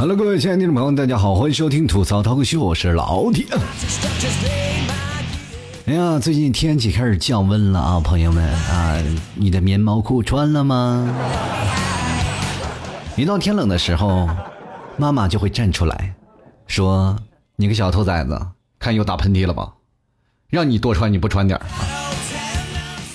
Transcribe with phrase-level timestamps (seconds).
[0.00, 3.44] Hello，各位亲爱的听众朋友，大家好，欢迎收听吐槽涛哥秀，我是老铁。
[5.84, 8.96] 哎呀，最近天气开始降温了啊，朋友们啊，
[9.34, 11.06] 你的棉毛裤穿了吗？
[13.14, 14.26] 一到天冷的时候，
[14.96, 16.14] 妈妈就会站出来，
[16.66, 17.14] 说
[17.56, 18.40] ：“你个小兔崽子，
[18.78, 19.74] 看又打喷嚏了吧？
[20.48, 21.66] 让你多穿你不穿点儿。”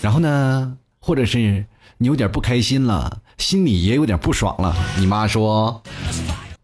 [0.04, 1.66] 然后呢，或者是
[1.98, 5.82] 你有点不开心了，心里也有点不爽了，你妈说。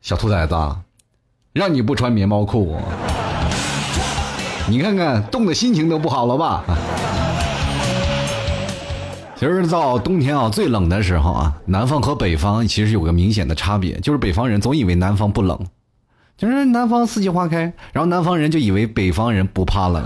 [0.02, 0.56] 小兔崽子，
[1.54, 2.76] 让你不穿棉毛裤，
[4.68, 6.64] 你看看冻的心情都不好了吧？
[9.36, 15.60] 其实到冬天啊，最冷的时候啊，南方和北方其实有个明显的差别，就是北方人总以为南方不冷，
[16.36, 20.04] 就是南方四季花开，然后南方人就以为北方人不怕冷。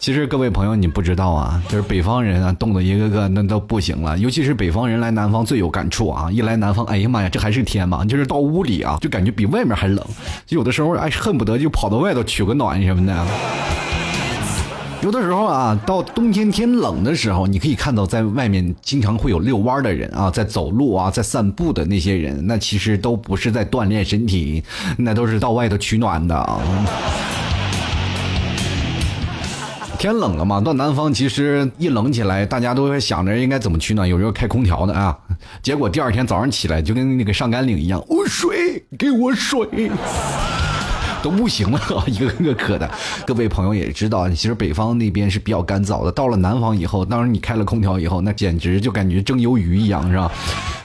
[0.00, 4.16] 其实各位朋友，你不知道啊，就是北方人啊，冻得一个个那都不行了。
[4.16, 6.32] 尤其是北方人来南方最有感触啊！
[6.32, 8.02] 一来南方，哎呀妈呀，这还是天吗？
[8.06, 10.02] 就是到屋里啊，就感觉比外面还冷。
[10.46, 13.26] 就有的时候哎，恨不得就跑到外头取个暖什么的。
[15.02, 24.64] 有的时候啊，到冬天天冷的时候，你可以看到在外面经常会有遛弯的人啊，在走路啊，在散步的那些人，那其实都不是在锻炼身体，
[24.96, 26.58] 那都是到外头取暖的啊。
[30.00, 35.14] 天冷了嘛，到南方其实一冷起来，大家都会想着应该怎么取暖，有时候开空调的啊。
[35.62, 39.90] 结果第二天早上起来就跟那个上甘岭一样， 我水给我水，
[41.22, 42.90] 都不行了，一个个渴的。
[43.26, 50.32] 各位朋友也知道，其实北方那边是比较干燥的，到了南方以后，当然你开了空调以后，那简直就感觉蒸鱿鱼一样，是吧？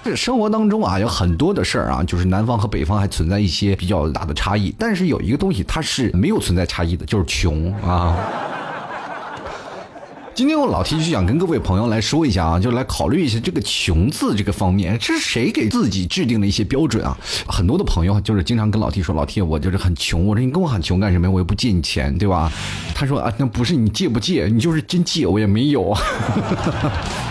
[0.03, 8.17] 这生活当中啊，有很多的事儿啊，就是南方和北方还存在一些比较大的差异，但是有一个东西它是没有存在差异的，就是穷啊。
[10.36, 17.17] 今天我老提就想跟各位朋友来说一下啊，就来考虑一下这个“穷”字这个方面，这是谁给自己制定的一些标准啊？
[17.47, 21.32] 很多的朋友就是经常跟老 T 说：“老 T，我就是很穷。”我说：“你跟我喊穷干什么？
[21.32, 22.52] 我又不借你钱，对吧？”
[22.93, 25.95] 他说：“啊，那不是你借不借，你就是真借，我也没有。”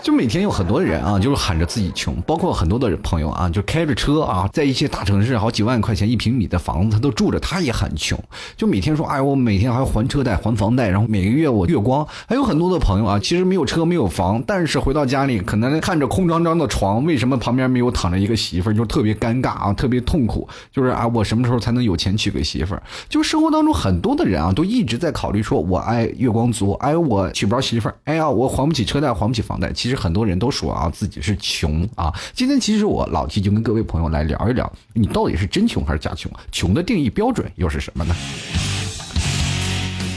[0.00, 8.18] 就每天有很多人啊，就是喊着自己穷，包括很多的朋友啊，就开着车啊，在一些大城市，好几万块钱一平米的房子，他都住着，他也很穷。
[8.56, 12.06] 就每天说，哎，我每天还要还车贷、还房贷，然后每个月我月光。
[12.26, 20.48] 还有很多的朋友啊，其实没有车、没有房，但是回到家里，可能看着空张张的床，为什么旁边没有躺着一个媳妇儿，就特别尴尬啊，特别痛苦。
[20.72, 22.82] 就是啊，我什么时候才能有钱娶个媳妇儿？
[23.08, 29.72] 就生活当中很多的人啊，都一直在考虑说，我哎月光族，哎我娶不着媳妇儿，哎呀我还不起车贷，还不起房贷。
[29.72, 29.98] 其其实。
[29.98, 32.14] 很多人都说啊，自己是穷啊。
[32.32, 36.30] 今天其实我老提就跟各位朋友来聊一聊，你到底是真穷还是假穷？
[36.52, 38.14] 穷的定义标准又是什么呢？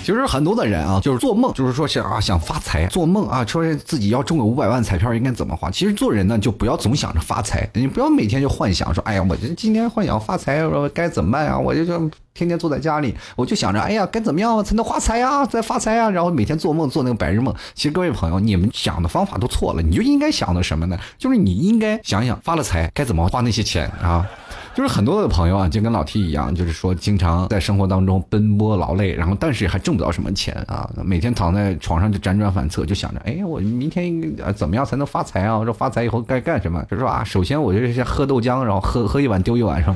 [0.04, 5.70] 其实很多的人啊，就是做梦，就是说想啊想发财，做梦啊，说自己要中个五百万彩票应该怎么花。
[5.70, 11.58] 其实做人呢，就不要总想着发财，你不要每天就幻想说，哎呀，我这今天幻想发财，说该怎么办呀？
[11.58, 15.46] 我就就天天坐在家里，我就想着，哎呀，该怎么样才能发财呀？
[15.46, 16.10] 再发财呀？
[16.10, 17.54] 然后每天做梦做那个白日梦。
[17.76, 20.98] 其实各位朋友，你们想的方法都错了，你就应该想的什么呢？
[21.18, 24.26] 就是你应该想想发了财该怎么花那些钱啊。
[24.74, 35.62] 就是很多的朋友啊，就跟老 T 一样，就是说经常在生活当中奔波劳累，然后但是还挣不到什么钱啊，每天躺在床上就辗转反侧，就想着，哎，我明天怎么样才能发财啊？
[35.66, 36.82] 说发财以后该干什么？
[36.90, 39.94] 就说啊，首先我就是先喝豆浆，然后喝喝一碗丢一碗上。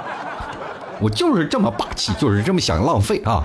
[0.98, 3.44] 我就是这么霸气，就是这么想浪费啊。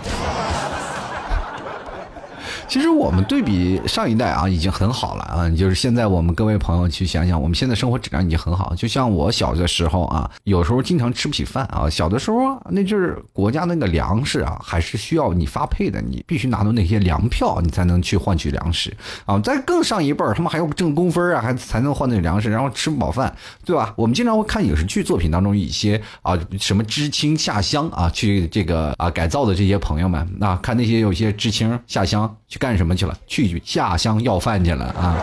[2.71, 5.49] 其实我们对比上一代啊，已经很好了啊。
[5.49, 8.73] 就是现在我们各位朋友去想想，我们现在生活质量已经很好。
[8.75, 11.89] 就像我小的时候啊，有时候经常吃不起饭啊。
[11.89, 18.95] 小的时候那就是国家那个粮食啊，还是需要你发配的，你必须拿到那些粮票，你才能去换取粮食
[19.25, 19.37] 啊。
[19.39, 23.93] 再更上一辈儿，他们还要挣工分啊，还才能换那粮食，然后吃不饱饭，对吧？
[23.97, 32.59] 我们经常会看影视剧作品当中一些啊，什么知青下乡啊，去这个啊改造的这些朋友们啊，看那些有些知青下乡去。
[32.59, 33.17] 干什么去了？
[33.25, 35.17] 去下乡要饭去了啊！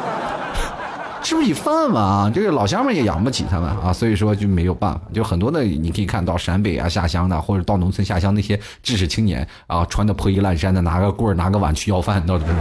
[1.23, 5.01] 吃不起饭嘛啊，这个老乡们也养不起他们啊，所以说就没有办法。
[5.13, 12.53] 就很多的，你可以看到陕北啊下乡的，或者到农村下乡那些知识青年啊，穿的破衣烂衫的，拿个棍儿拿个碗去要饭，到底是？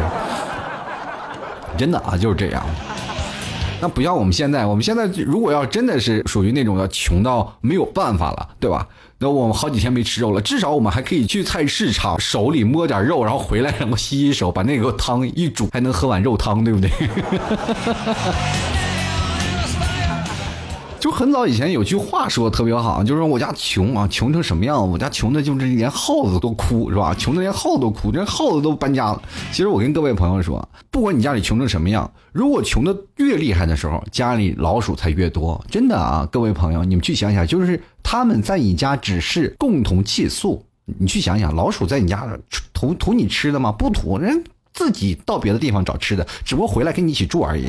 [1.77, 2.63] 真的啊，就是这样。
[3.79, 8.87] 那不像我们现在，我们现在如果要真的是属于那种要穷到没有办法了，对吧？
[9.19, 16.91] 那我们好几天没吃肉了，至少我们还可以去菜市场手里摸点肉，然后回来然后洗洗手，把那个汤一煮，还能喝碗肉汤，对不对？
[20.99, 24.89] 就很早以前有句话说的特别好，就是我家穷啊，穷成什么样？
[24.89, 27.13] 我家穷的就是连耗子都哭，是吧？
[27.13, 29.21] 穷的连耗子都哭，连耗子都搬家了。
[29.51, 35.63] 其实我跟各位朋友说，不管你家里穷成什么样，如果穷的越厉害的时候，家里老鼠才越多。
[35.69, 40.65] 真的啊，各位朋友，你们去想想，就是他们在你家只是共同寄宿，
[40.99, 42.27] 你去想想，老鼠在你家
[42.73, 43.71] 图图你吃的吗？
[43.71, 47.67] 不图，人自己到别的地方找吃的，只不过回来跟你一起住而已。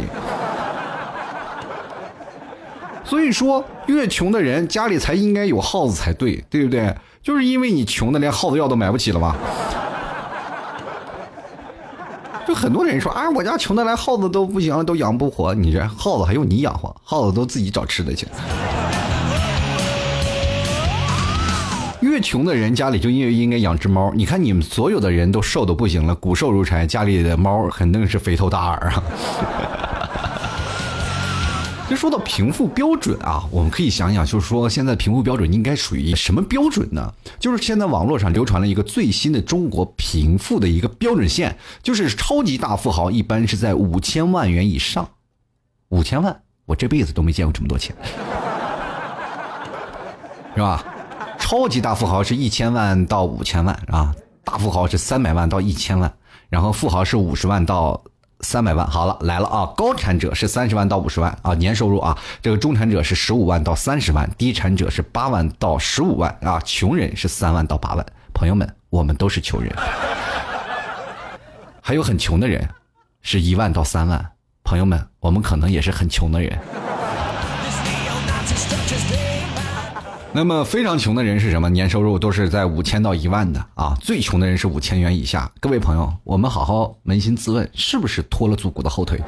[3.09, 6.95] 所以说，越穷的人家里才应该有耗子才对，对不对？
[7.23, 9.35] 就是因为你穷的连耗子药都买不起了吧？
[12.47, 15.55] 就很多人说啊，我家穷的连耗子都不行了，都养不活。
[15.55, 16.95] 你这耗子还用你养活？
[17.03, 18.27] 耗子都自己找吃的去。
[22.01, 24.13] 越穷的人家里就越应该养只猫。
[24.15, 29.03] 你看你们所有的人都瘦的不行了，骨瘦如柴，家里的猫肯定是肥头大耳啊。
[31.89, 37.15] 就说到贫富标准啊，我们可以想想，就是说现在贫富标准应该属于什么标准呢？
[37.41, 45.09] 就是现在网络上流传了一个最新的中国贫富的一个标准线，就是超级大富豪一般是在五千万元以上。
[45.89, 47.97] 五千万，我这辈子都没见过这么多钱，
[50.55, 50.85] 是吧？
[51.39, 54.15] 超级大富豪是一千万到五千万啊，
[54.45, 56.13] 大富豪是三百万到一千万，
[56.51, 58.05] 然后富豪是五十万到。
[58.41, 59.67] 三百万好了，来了啊！
[59.77, 62.17] 高产者是三十万到五十万啊，年收入啊。
[62.41, 66.61] 这个中产者是十五万到三十万，低产者是八万到十五万啊。
[66.65, 68.07] 穷人是三万到八万。
[68.33, 69.75] 朋友们，我们都是穷人。
[71.83, 72.69] 还有很穷的人，
[73.23, 74.33] 是一万到三万。
[74.63, 76.57] 朋友们，我们可能也是很穷的人。
[80.39, 81.69] 那么非常穷的人是什么？
[81.69, 85.51] 年收入都是在五千到一万的啊，最穷的人是五千元以下。
[85.59, 89.21] 各位朋友，我们好好扪心自问，是不是拖了祖国的后腿？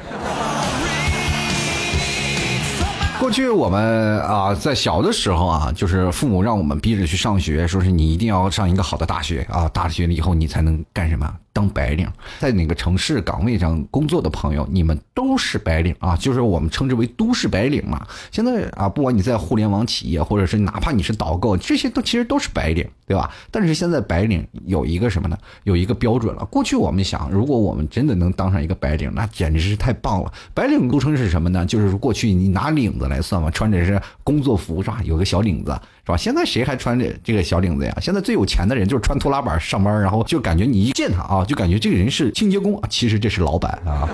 [3.19, 11.29] 过去我们啊，在小的时候啊，就是父母让我们逼着去上学，说是你一定要上一个好的大学啊，大学了以后你才能干什么？
[11.53, 12.07] 当白领，
[12.39, 18.05] 在哪个城市岗位上工作的朋友，你们都是白领啊，就是我们称之为都市白领嘛。
[18.31, 23.29] 现在啊，不管你在互联网企业，或者是哪怕你是导购，这些都其实都是白领，对吧？
[23.51, 25.37] 但是现在白领有一个什么呢？
[25.63, 26.45] 有一个标准了。
[26.45, 30.31] 过去我们想，如果我们真的能当上一个白领，那简直是太棒了。
[30.53, 31.65] 白领都称是什么呢？
[31.65, 35.01] 就是过去你拿领子来算嘛，穿着是工作服是吧？
[35.03, 35.77] 有个小领子。
[36.05, 36.17] 是吧？
[36.17, 37.95] 现在谁还穿这这个小领子呀？
[38.01, 44.09] 现在最有钱的人就是穿拖拉板上班，然后就感觉你一见他啊，就感觉这个人是清洁工啊，其实这是老板啊。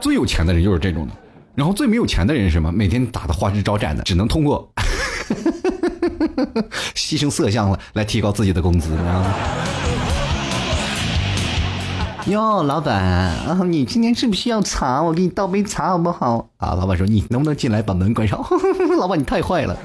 [0.00, 1.12] 最有钱的人就是这种的，
[1.54, 2.72] 然后最没有钱的人是什么？
[2.72, 4.68] 每天打的花枝招展的，只能通过
[6.94, 9.34] 牺牲色相了来提高自己的工资你知道吗。
[12.26, 15.02] 哟，老板啊，你今天是不是要茶？
[15.02, 16.46] 我给你倒杯茶好不好？
[16.58, 18.38] 啊，老板说你能不能进来把门关上？
[18.98, 19.76] 老板你太坏了。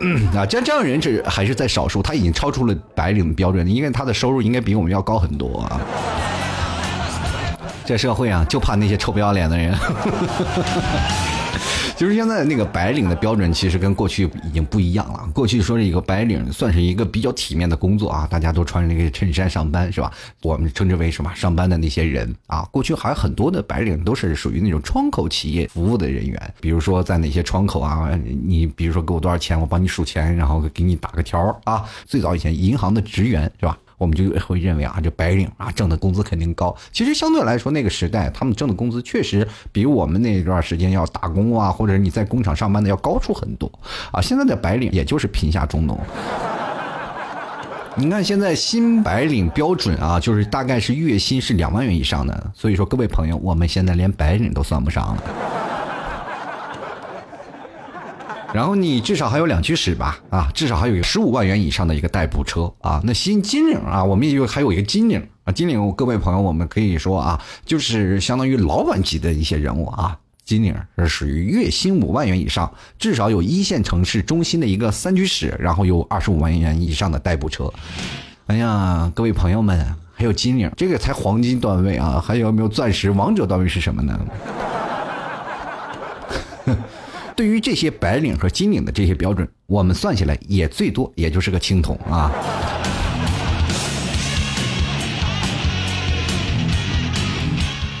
[0.00, 5.80] 嗯啊，这这样人这还是在少数，他已经超出了白领的标准，因为他的收入应该比我们要高很多啊。
[7.86, 9.74] 这社会啊，就怕那些臭不要脸的人。
[11.98, 15.28] 就是现在那个白领的标准，其实跟过去已经不一样了。
[15.34, 20.12] 过去说是一个白领，算是一个比较体面的工作啊，大家都穿着那个衬衫上班，是吧？
[20.42, 21.34] 我们称之为什么？
[21.34, 28.16] 上班的那些人啊，过去还有很多的白领都是属于那种窗口企业服务的人员，比如说在哪些窗口啊，
[28.46, 31.84] 你比如说给我多少钱，我帮你数钱，然后给你打个条啊。
[32.06, 33.76] 最早以前银行的职员是吧？
[33.98, 36.74] 我们就会认为啊，这白领啊挣的工资肯定高。
[36.92, 43.70] 其实相对来说，那个时代他们挣的工资确实比我们那段时间要打工啊，或者你在工厂上班的要高出很多
[44.10, 44.22] 啊。
[44.22, 46.00] 现在的白领也就是贫下中农。
[47.96, 52.52] 你看现在新白领标准啊，就是大概是月薪是两万元以上的。
[52.54, 55.22] 所以说，各位朋友，我们现在连白领都算不上了。
[58.54, 63.00] 然后你至少还有两居室吧，啊，至少还有十五万元以上的一个代步车啊。
[63.04, 70.16] 那新金领啊，我们也有还有一个金领啊，金领各位朋友，我们可以说啊，就是相当于老板级的一些人物啊。
[70.44, 77.70] 金领是属于月薪五万元以上，至少有一线城市中心的一个三居室，然后有二十五万元以上的代步车。
[78.46, 84.18] 哎呀，各位朋友们，还有金领，这个才黄金段位啊，还有没有钻石王者段位是什么呢？
[87.38, 92.32] 对于这些白领和金领的这些标准，我们算起来也最多也就是个青铜啊。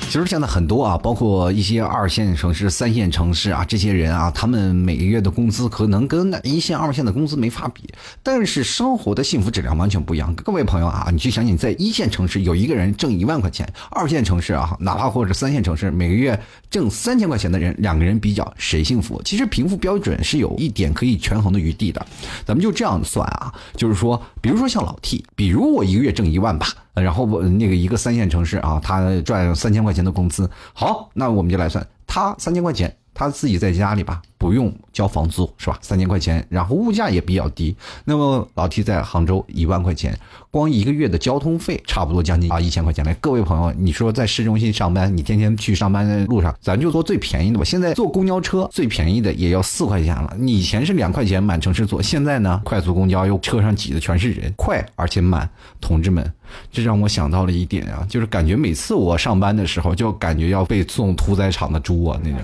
[0.08, 7.82] 其实现在很多啊，包括一些二线城市、三线城市啊，这些人啊，他们每个月的工资可能跟那一线、二线的工资没法比，
[8.22, 10.34] 但是生活的幸福质量完全不一样。
[10.36, 19.20] 各位朋友啊，你去想想，在一线城市有一个人挣一万块钱，二线城市啊，哪怕或者三线城市每个月挣三千块钱的人，两个人比较谁幸福？
[19.26, 22.06] 其实贫富标准是有一点可以权衡的余地的。
[22.46, 26.68] 咱们就这样算啊，就是说，比如说像老 T，比如我一个月挣一万吧。
[27.00, 32.94] 然后我那个一个三线城市啊，他赚三千块钱的工资，好，那我们就来算，他三千块钱。
[33.14, 35.76] 他自己在家里吧，不用交房租是吧？
[35.82, 37.76] 三千块钱，然后物价也比较低。
[38.04, 40.16] 那么老 T 在杭州一万块钱，
[40.50, 43.12] 光一个月的交通费差不多将近啊一千块钱来。
[43.14, 47.64] 各位朋友，你说在市中心上班，你天天去上班的路上，咱就坐最便宜的吧。
[47.64, 50.32] 现在坐公交车最便宜的也要四块钱了。
[50.38, 55.48] 你以前是两块钱满城市坐，现在呢，快速公交又车上挤的全是人，快而且满。
[55.80, 56.32] 同志们，
[56.70, 62.40] 这让我想到了一点啊，就是感觉每次我上班的时候，就感觉要被送屠宰场的猪啊那种。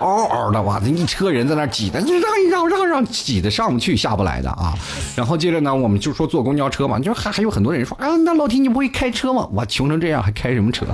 [0.00, 4.74] 嗷嗷的哇，这一车人在那挤的，就让一让让让，挤的上不去下不来的啊。
[5.16, 9.48] 然后接着呢，我们就说坐公交车嘛，就还还有很多人说啊，那老铁你不会开车吗？
[9.52, 10.86] 我穷成这样还开什么车？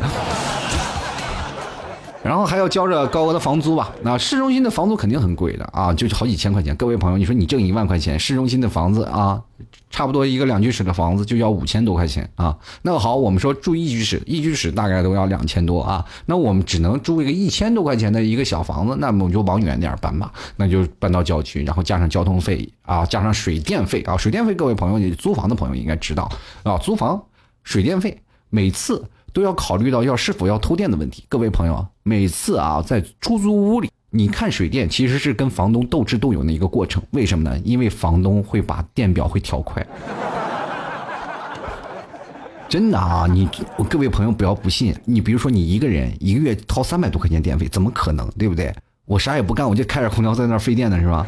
[2.26, 3.94] 然后还要交着高额的房租吧？
[4.02, 6.74] 那市中心的房租肯定很贵的啊，就好几千块钱。
[6.74, 9.40] 各位朋友，你说你挣一万块钱，市中心的房子啊？
[9.90, 12.58] 差不多一个两居室的房子就要五千多块钱啊。
[12.82, 16.04] 那好，我们说住一居室，一居室大概都要两千多啊。
[16.26, 20.32] 那我们只能租一个一千多块钱的一个小房子，那么我们就往远点搬吧。
[20.56, 24.16] 那就搬到郊区，然后加上交通费啊，加上水电费啊。
[24.16, 26.28] 水电费，各位朋友，你租房的朋友应该知道
[26.64, 26.76] 啊。
[26.78, 27.22] 租房
[27.62, 29.04] 水电费每次
[29.36, 31.22] 都要考虑到要是否要偷电的问题。
[31.28, 33.90] 各位朋友，每次啊在出租屋里。
[34.08, 37.58] 你看水电其实是跟房东斗智斗勇的一个过程，为什么呢？
[37.62, 39.86] 因为房东会把电表会调快。
[42.66, 43.46] 真的啊，你
[43.90, 48.26] 各位朋友不要不信，你比如说你一个人一个月掏三百多块钱电费，怎么可能？
[48.38, 48.74] 对不对？
[49.04, 51.26] 我啥也不干，我就开着空调在那儿费电呢，是吧？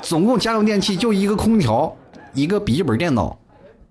[0.00, 1.92] 总共家用电器就一个空调，
[2.34, 3.36] 一个笔记本电脑。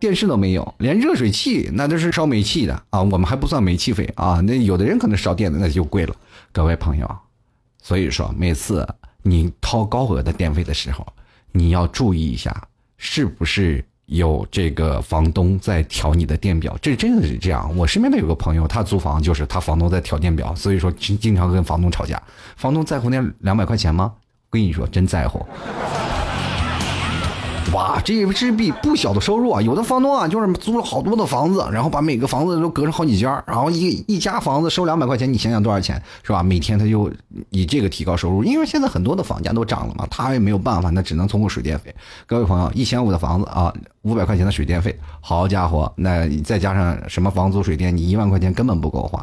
[0.05, 3.01] 电视都没有，连热水器那都是烧煤气的啊！
[3.01, 6.15] 我们还不算煤气费啊，那有的人可能烧电的那就贵了。
[6.51, 7.09] 各位朋友，
[7.81, 8.87] 所以说每次
[9.23, 11.07] 你掏高额的电费的时候，
[11.51, 12.55] 你要注意一下，
[12.97, 16.77] 是不是有这个房东在调你的电表？
[16.79, 17.75] 这真的是这样。
[17.75, 22.21] 我身边的有个朋友，他租房就是他房东在调电表，所以说经经常跟房东吵架。
[22.57, 24.13] 房东在乎那两百块钱吗？
[24.15, 25.43] 我跟你说，真在乎。
[27.75, 29.61] 哇，这也是笔不小的收入啊！
[29.61, 36.41] 有的房东啊，就是租了好多的房子，然后把每个房子都隔成好几间然后一一家房子收两百块钱，你想想多少钱是吧？
[36.41, 37.11] 每天他就
[37.49, 41.93] 以这个提高收入，因为现在很多的房价都涨了嘛，他也没有办法，那只能通过水电费。
[42.25, 43.73] 各位朋友，一千五的房子啊，
[44.05, 49.19] 五百块钱的水电费，好家伙，那再加上什么房租水电，你一万块钱根本不够花。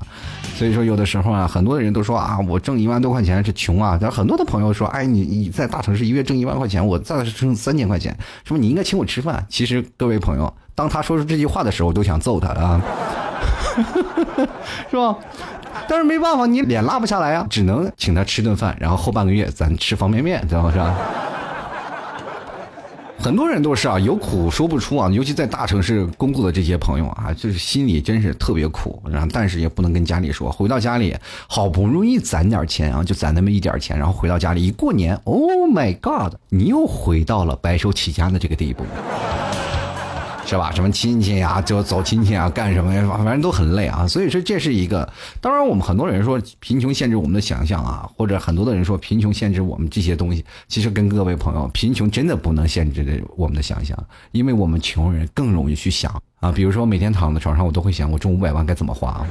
[0.56, 3.96] 所以说，有的时候啊，很多的人都说啊，我挣一万多块钱是穷啊。
[4.00, 8.16] 但很多的朋友说，哎，你你在大城市一月挣一万块钱，我再挣三千块钱。
[8.44, 9.46] 说你应该请我吃饭。
[9.48, 12.82] 其实各位朋友，当他说出这句话的时候，我都想揍他啊，
[14.90, 15.16] 是吧？
[15.88, 20.94] 但是没办法，你脸拉不下来啊，只能请他吃顿饭，然后后半个月咱吃方便面，知道是吧？
[23.22, 30.50] 很多人都是啊，有苦说不出啊，尤其在大城市工作的这些朋友啊，就是心里真是特别苦，然后但是也不能跟家里说。
[30.50, 38.84] 回到家里，好不容易攒点钱啊，就攒那么一点钱，然后回到家里一过年，Oh my God，你又回到了白手起家的这个地步。
[40.44, 40.70] 是吧？
[40.72, 43.08] 什么亲戚呀，就走亲戚啊，干什么呀？
[43.18, 44.06] 反正都很累啊。
[44.06, 45.08] 所以说，这是一个。
[45.40, 50.44] 当然，我们很多人说贫穷限制我们的想象啊，或者很多的人说贫穷限制我们这些东西。
[50.68, 53.96] 其实，跟各位朋友，贫穷真的不能限制我们的想象，
[54.32, 56.52] 因为我们穷人更容易去想啊。
[56.52, 59.24] 比如说，每天躺在床上，我都会想，我中五百万该怎么花。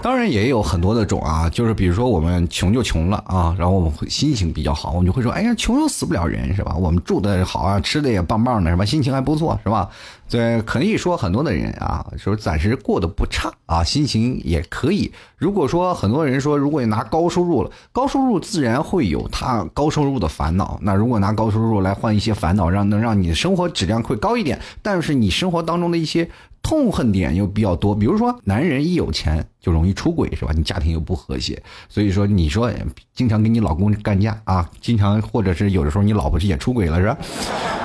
[0.00, 6.74] 当然也有很多的种啊，就是比如说我们穷就穷了啊，然后我们会心情比较好，我们就会说，哎呀，穷又死不了人是吧？
[6.78, 8.84] 我们住的好啊，吃的也棒棒的是吧？
[8.84, 9.90] 心情还不错是吧？
[10.30, 15.12] 对，可以说很多的人啊，说暂时过得不差啊，心情也可以。
[15.36, 20.78] 如果说很多人说，如果你拿高收入了，高收入自然会有他高收入的烦恼。
[20.80, 26.30] 那如果拿高收入来换一些烦恼，让能让你的生活质量会高一点，但是你生活当中的一些。
[26.68, 30.52] 痛恨点又比较多，比如说男人一有钱就容易出轨，是吧？
[30.54, 32.70] 你家庭又不和谐，所以说你说
[33.14, 37.16] 经常跟你老公干架啊，经常或者是有的时候你老婆是也出轨了，是吧？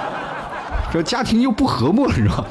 [0.91, 2.45] 说家庭又不和睦了，是吧？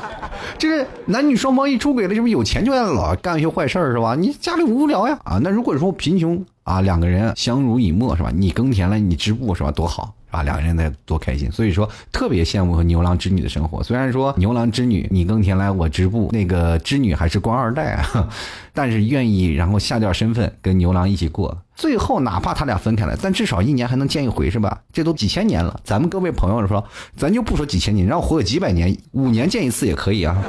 [0.56, 4.14] 这是男女双方一出轨了，是不是有钱就爱老干一些坏事儿，是吧？
[4.14, 5.38] 你家里无聊呀啊？
[5.42, 8.32] 那如果说贫穷啊，两个人相濡以沫，是吧？
[8.34, 9.70] 你耕田了，你织布，是吧？
[9.70, 10.14] 多好。
[10.32, 11.48] 啊，两个人得多开心。
[11.52, 13.80] 所以说，特别羡慕和牛郎织女的生活。
[13.84, 18.28] 虽然说牛郎织女你耕田来我织布，那个织女还是官二代啊，
[18.74, 21.62] 但是愿意然后下掉身份跟牛郎一起过。
[21.76, 24.80] 最后哪怕他俩分开了，但至少一年还能见一回是吧？
[24.92, 26.84] 这都几千年了，咱们各位朋友说，
[27.16, 30.36] 咱就不说几千年，让我活个几百年，五年见一次也可以啊。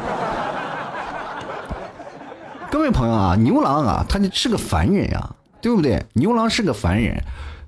[2.72, 5.30] 各位朋友啊，牛郎啊，他就是个凡人呀，
[5.62, 6.04] 对不对？
[6.14, 7.22] 牛郎是个凡人。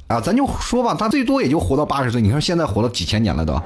[0.08, 2.22] 啊，咱就说吧，他最多也就活到八十岁。
[2.22, 3.60] 你看现在活了几千年了都，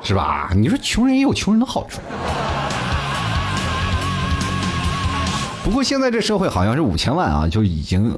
[0.00, 0.52] 是吧？
[0.54, 2.00] 你说穷人也有穷人的好处。
[5.64, 8.16] 不过现在这社会好像是五千万啊，就已经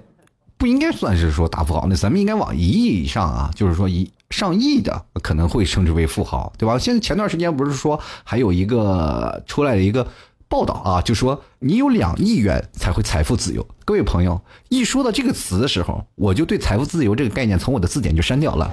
[0.59, 1.87] 不应该算是说大富豪。
[1.89, 6.79] 那咱们应该往一亿以上啊，就是说一上亿的可能会称之为富豪，对吧？
[6.79, 10.07] 现在前段时间不是说还有一个出来的一个。
[10.49, 13.67] 报道啊，就说你有两亿元才会财富自由。
[13.85, 18.71] 各位朋友，一说到这个词的时候，我就对财富自由这个概念从我的字典就删掉了。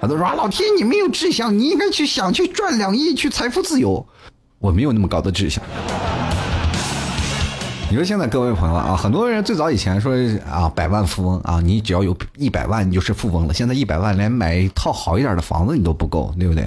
[0.00, 4.04] 很多人说老天，你没有志向，你应该去想去赚两亿去财富自由。
[4.58, 5.62] 我没有那么高的志向。
[7.94, 10.12] 你说现在各位朋友啊，很多人最早以前说
[10.50, 13.54] 啊，百万富翁啊，你只要有一百万，你就是富翁了。
[13.54, 16.66] 现在一百万连买一套好一点的房子你都不够，对不对？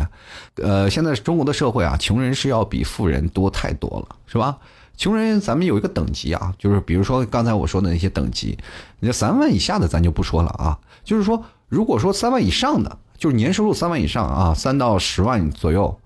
[0.64, 4.58] 呃，现在中国的社会啊，穷人是要比富人多太多了，是吧？
[4.96, 8.58] 穷人咱们有一个等级啊，就是比如说刚才我说的那些等级，
[9.02, 10.80] 你这三万以下的咱就不说了啊。
[11.04, 16.00] 就是说，如果说三万以上的，就是年收入三万以上啊，三到十万左右，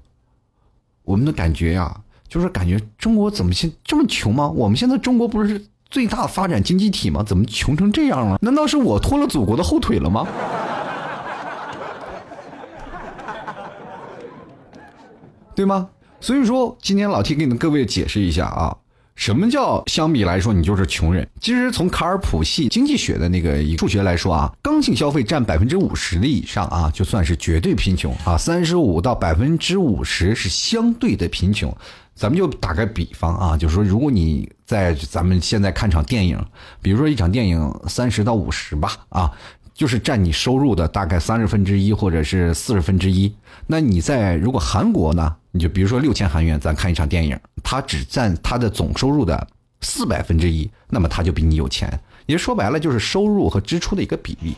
[1.03, 2.01] 我们的感觉呀。
[2.31, 4.47] 就是感觉中国怎么现这么穷吗？
[4.47, 7.21] 我们现在中国不是最大发展经济体吗？
[7.21, 8.39] 怎么穷成这样了？
[8.41, 10.25] 难道是我拖了祖国的后腿了吗？
[15.53, 15.89] 对吗？
[16.21, 18.77] 所以说，今天老 T 给你们各位解释一下啊，
[19.15, 21.27] 什么叫相比来说你就是穷人？
[21.41, 31.75] 其实从卡尔普系经济学的那个数学来说啊，刚性消费占百分之五十的以上啊，就算是绝对贫穷啊，三十五到百分之五十是相对的贫穷。
[32.13, 36.39] 咱们就打个比方啊，就是说，如果你在咱们现在看场电影，
[36.81, 39.31] 比如说一场电影三十到五十吧，啊，
[39.73, 43.33] 就是占你收入的大概三十分之一或者是四十分之一。
[43.65, 49.47] 那你在如果韩国呢，你就比如说六千韩元，咱看一场电影，它只占它的总收入的
[49.81, 51.91] 四百分之一，那么它就比你有钱。
[52.27, 54.55] 也说白了，就是收入和支出的一个比例。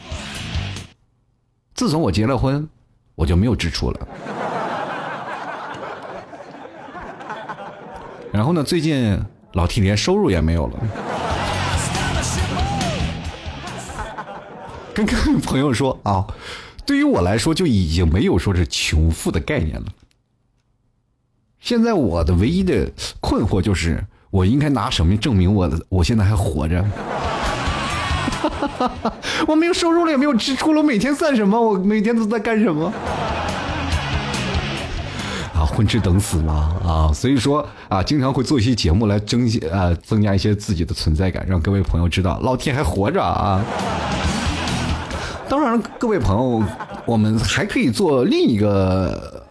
[1.76, 2.68] 自从我结了婚，
[3.16, 4.08] 我就没有支出了。
[8.34, 8.64] 然后呢？
[8.64, 10.80] 最近老 T 连收入也没有了。
[14.92, 16.26] 跟各位朋友说啊，
[16.84, 19.86] 对于我来说就已经没有说是穷富的概念了。
[21.60, 22.92] 现在我的唯一的
[23.22, 26.84] 困惑就是，我应该拿什么证明我的我现在还活着？
[29.48, 31.62] 我没有收入了，也没有支出了，我每天算什么？
[31.62, 32.92] 我每天都在干什么？
[35.84, 43.62] 混吃等死吗啊，所以说啊，经常会做一些节目来增呃增加一些自己的存在感，让各位朋友知道老天还活着啊。
[45.50, 46.64] 当然，各位朋友，
[47.06, 49.46] 我们还可以做另一个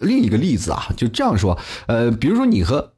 [0.00, 1.56] 另一个例子啊，就这样说，
[1.86, 2.94] 呃，比如说你和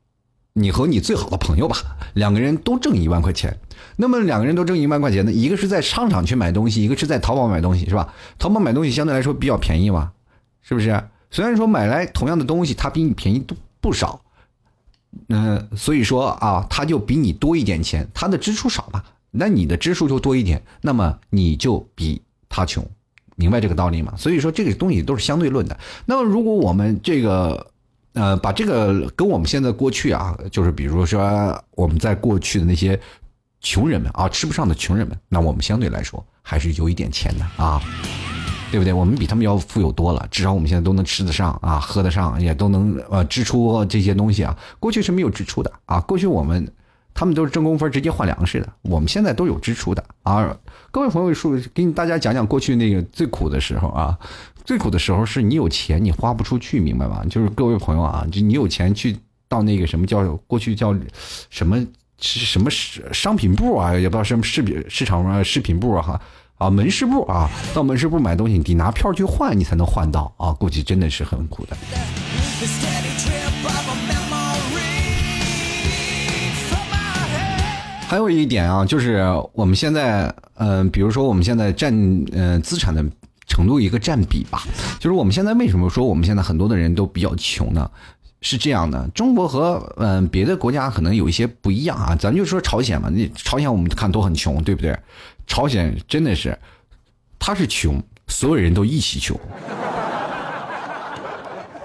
[0.55, 1.77] 你和你最好的朋友吧，
[2.15, 3.55] 两个人都挣一万块钱，
[3.97, 8.15] 那么两个人都挣一万块钱呢，一个是在商场去买东西，一个是在淘宝买东西，是吧？
[8.39, 10.13] 淘宝买东西相对来说比较便宜嘛，
[10.63, 10.99] 是不是？
[11.33, 14.21] 虽然说买来同样的东西，它比你便宜不不少，
[15.29, 22.87] 嗯，所以说啊，他就比你多一点钱，他的支出少吧，那你的支出就多一点，那么你就比他穷，
[23.35, 24.13] 明白这个道理吗？
[24.17, 25.79] 所以说这个东西都是相对论的。
[26.05, 27.67] 那么如果我们这个，
[28.13, 33.01] 呃，把这个跟我们现在过去啊，就是比如说我们在过去的那些
[33.63, 37.81] 穷人们啊，吃不上的穷人们，那我们相对来说还是有一点钱的啊。
[38.73, 38.93] 对不对？
[38.93, 44.57] 我们比他们要富有多了，至少我们现在都能吃得上啊，喝得上，也都能呃支出这些东西啊。
[44.81, 46.67] 过去是没有支出的啊，过去我们
[47.13, 50.57] 他们都是挣工分直接换粮食的，我们现在都有支出的啊。
[50.91, 54.19] 各位朋友，说给你大家讲讲过去那个最苦的时候啊，
[54.65, 57.23] 最苦的时候是你有钱你花不出去，明白吗？
[57.29, 59.15] 就是各位朋友啊，就你有钱去
[59.49, 60.97] 到那个什么叫过去叫
[61.51, 61.87] 什么
[62.19, 62.71] 什么
[63.13, 66.21] 商品部啊，也不知道什么市品市场啊，饰品部啊哈。
[66.63, 71.77] 啊，门市部啊，到门市部买东西，你得拿票去换，你才能换到啊，估计真的是很苦的。
[78.07, 81.93] 还有一点啊，就是我们现在，嗯，比如说我们现在占
[82.31, 83.05] 嗯资产的
[83.49, 84.63] 程度一个占比吧，
[85.01, 87.91] 就是我们现在为什么说我们现在很多的人都比较穷呢？
[88.43, 92.15] 是这样的，中国和嗯别的国家可能有一些不一样啊。
[92.15, 94.95] 咱就说朝鲜嘛，那朝鲜我们看都很穷，对不对？
[95.47, 96.59] 朝鲜真的是，
[97.39, 99.39] 他是穷，所有人都一起穷，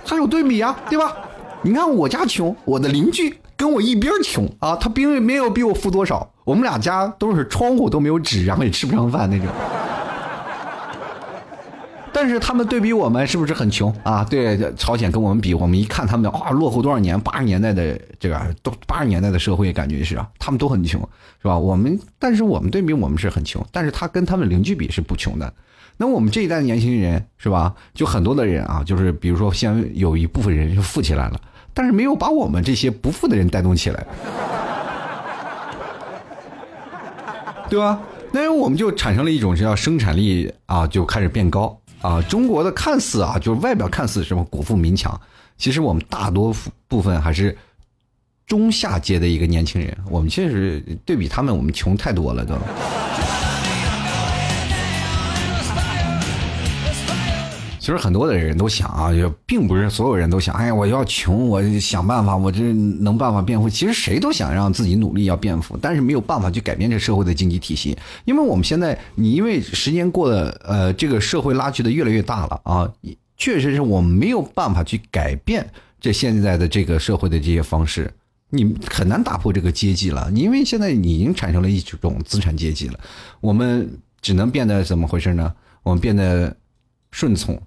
[0.03, 1.15] 他有对比啊，对吧？
[1.61, 9.47] 你看我家穷，我的邻居跟我一边穷啊，他并没有比我富多少，我们俩家都是窗户都没有纸，然后也吃不上饭那种。
[12.19, 13.93] 但是他们对比我们是不是很穷？
[14.03, 14.23] 啊？
[14.23, 20.99] 对，朝鲜跟我们比，我们一看他们啊落后多少年，八十年代的这个都八十年代的社会感觉是啊，他们都很穷，
[21.39, 21.55] 是吧？
[21.55, 25.53] 我们但是我们对比我们是很穷，但是他跟他们邻居比是不穷的。
[25.95, 27.71] 那我们这一代的年轻人是吧？
[27.93, 31.39] 就很多的人啊，就是比如说先有一部分人就富起来了，
[31.71, 34.03] 但是没有把我们这些不富的人带动起来，
[37.69, 37.99] 对吧？
[38.31, 41.79] 那我们就产生了一种叫生产力啊就开始变高。
[42.01, 45.19] 啊，中国的看似啊，就是外表看似什么国富民强，
[45.57, 46.55] 其实我们大多
[46.87, 47.57] 部分还是
[48.45, 49.97] 中下阶的一个年轻人。
[50.09, 52.55] 我们确实对比他们，我们穷太多了都。
[57.87, 60.53] 其实很多的人都想啊，也并不是所有人都想。
[60.55, 63.69] 哎呀，我要穷，我想办法，我这能办法变富。
[63.69, 67.97] 其实谁都想让自己努力要变富，但是没有办法去改变这社会的经济体系。
[68.25, 72.91] 因为我们现在，你因为时间过得，呃，这个社会拉锯的越来越大了啊，
[73.37, 75.65] 确实是我们没有办法去改变
[76.01, 78.11] 这现在的这个社会的这些方式，
[78.49, 80.29] 你很难打破这个阶级了。
[80.35, 82.99] 因为现在你已经产生了一种资产阶级了，
[83.39, 85.53] 我们只能变得怎么回事呢？
[85.83, 86.53] 我们变得
[87.11, 87.57] 顺从。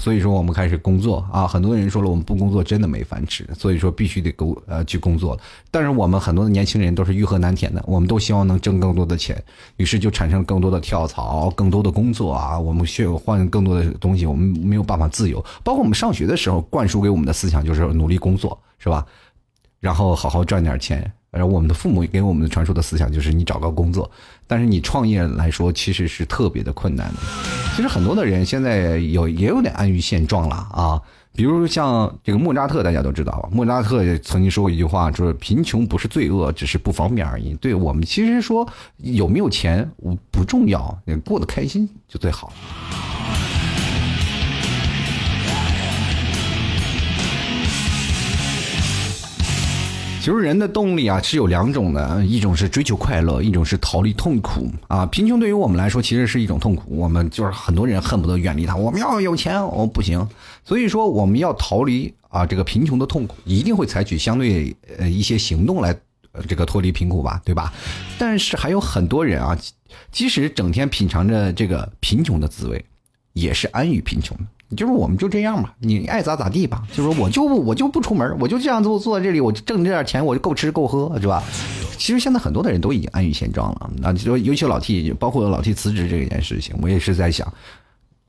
[0.00, 1.44] 所以说，我们开始工作啊！
[1.44, 5.36] 很多人说了，我们不工作真的没饭吃，所以说必须得工呃去工作。
[5.72, 9.42] 但是我们很多的年轻人都是欲壑难填的，我们都希望能挣更多的钱，
[9.76, 12.56] 于是就产生更多的跳槽、更多的工作啊！
[12.56, 15.44] 我们需要换更多的东西，我们没有办法自由。
[15.64, 19.04] 包括我们上学的时候灌输给我们的思想就是努力工作，是吧？
[19.80, 21.12] 然后好好赚点钱。
[21.30, 24.10] 而我们的父母给我们的传输的思想就是你找个工作，
[24.46, 27.20] 但是你创业来说其实是特别的困难的。
[27.76, 31.00] 其实很多的人现在有也有点安于现状了啊，
[31.34, 37.54] 比如像这个莫扎特，大家都知道，莫扎特曾经说过一句话，说贫穷不是罪恶，只是不方便而已。
[37.56, 39.88] 对我们其实说有没有钱
[40.30, 42.52] 不重要，过得开心就最好。
[50.28, 55.06] 其实人的动力啊是有两种的，一种是追求快乐，一种是逃离痛苦啊。
[55.06, 58.76] 贫穷对于我们来说其实是一种痛苦，我们就是很多人恨不得远离它。
[58.76, 60.28] 我们要有钱，我不行，
[60.66, 65.98] 所以说我们要逃离啊这个贫穷的痛苦，一定会采取相对呃一些行动来
[66.46, 67.72] 这个脱离贫苦吧，对吧？
[68.18, 69.58] 但是还有很多人啊，
[70.12, 72.84] 即使整天品尝着这个贫穷的滋味，
[73.32, 74.44] 也是安于贫穷的。
[74.76, 76.82] 就是我们就这样吧，你爱咋咋地吧。
[76.92, 81.42] 就是我就我就不出门，我就这样坐坐在这里，我挣这点钱，我就够吃够喝，是吧？
[81.96, 83.90] 其实现在很多的人都已经安于现状了。
[83.96, 87.50] 那就说，尤其老 T，包括老 T 辞职这件事情，我也是在想，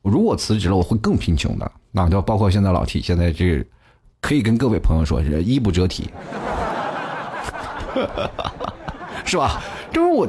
[0.01, 1.71] 如果辞职了，我会更贫穷的。
[1.91, 3.63] 那就包括现在老 T，现在这
[4.21, 6.09] 可以跟各位朋友说，是衣不遮体，
[9.25, 9.61] 是吧？
[9.91, 10.27] 就是我。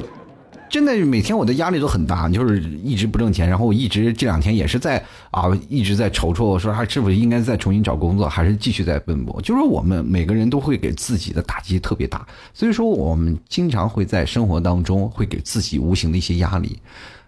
[0.71, 9.41] 真的每天我的压力都很大，就是一直不挣钱，然后我一直这两天也是在啊，一直在踌躇，说还是不是应该再重新找工作，还是继续在奔波？
[9.41, 16.79] 就是我们每个人都会给自己的打击特别大，所以说我们经常会在生活当中会给自己无形的一些压力。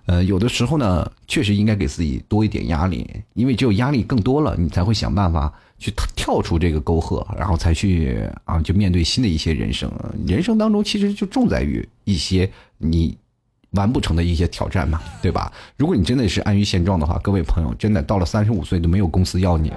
[0.05, 9.91] 呃，有的时候呢，确实应该给自己多一点压力，因为只有压力更多了，你才会想办法去跳出这个沟壑，然后才去啊，就面对新的一些人生。
[10.25, 13.17] 人生当中其实就重在于一些你。
[13.73, 15.51] 完不成的一些挑战嘛，对吧？
[15.77, 19.73] 如果你真的是安于现状的话，各位朋友，真的到了三十五岁都没有公司要你，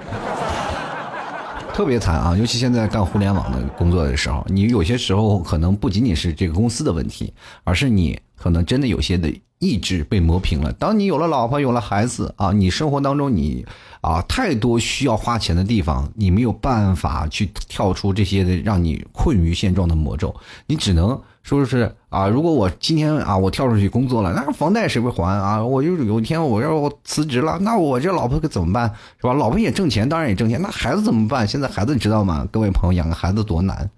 [1.73, 2.35] 特别惨啊！
[2.37, 7.33] 尤其现在干互联网的工作的时候，你有些时候可能不仅仅是这个公司的问题，
[7.63, 10.71] 而是你可能真的有些的意志被磨平了。
[10.73, 13.65] 当你有了老婆，有了孩子啊，你生活当中你
[14.01, 20.35] 啊太多需要花钱的地方，你没有办法去跳出这些的让你困于现状的魔咒，
[20.67, 21.19] 你只能。
[21.47, 25.63] 说是啊，如果我今天啊，我跳出去工作了，那房贷谁会还啊？
[25.63, 28.93] 我就有一天我要辞职了，那我这老婆可怎么办？
[29.21, 29.33] 是吧？
[29.33, 31.47] 老婆也挣钱，当然也挣钱，那孩子怎么办？
[31.47, 32.45] 现在孩子你知道吗？
[32.51, 33.89] 各位朋友，养个孩子多难，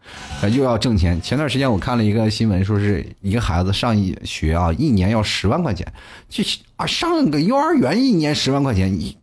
[0.53, 1.19] 又要挣钱。
[1.23, 5.91] 前段时间我看了一个新闻，说是一个孩子上一学啊，一年要十万块钱，
[6.29, 9.17] 去啊上个幼儿园一年十万块钱，你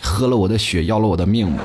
[0.00, 1.56] 喝了我的血，要了我的命？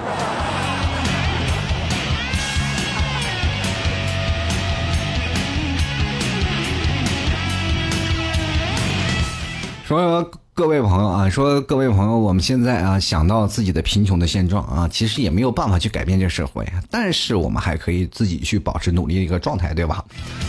[9.87, 20.03] 说各位朋友啊，说各位朋友，我们现在啊想到自己的贫穷的现状啊，其实也没有办法去改变这社会，但是我们还可以自己去保持努力的一个状态，对吧？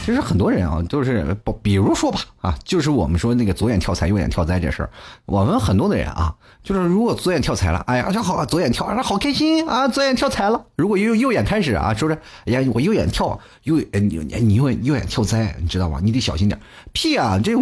[0.05, 4.91] 其实很多人啊，都是，比如说吧，啊，就是我们说那个左眼跳财，右眼跳灾这事儿，
[5.25, 10.65] 我们很多的人啊，就是如果左眼跳财了，哎呀，就好，左眼跳，啊，好开心啊，左眼跳财了。
[10.75, 16.01] 如果右右眼开始啊，说是，哎呀，我右眼跳，右，你你右右眼跳灾，你知道吧？
[16.03, 16.61] 你得小心点。
[16.93, 17.53] 屁啊，这。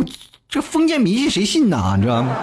[0.49, 1.95] 这封建迷信谁信呢？
[1.97, 2.37] 你知道吗？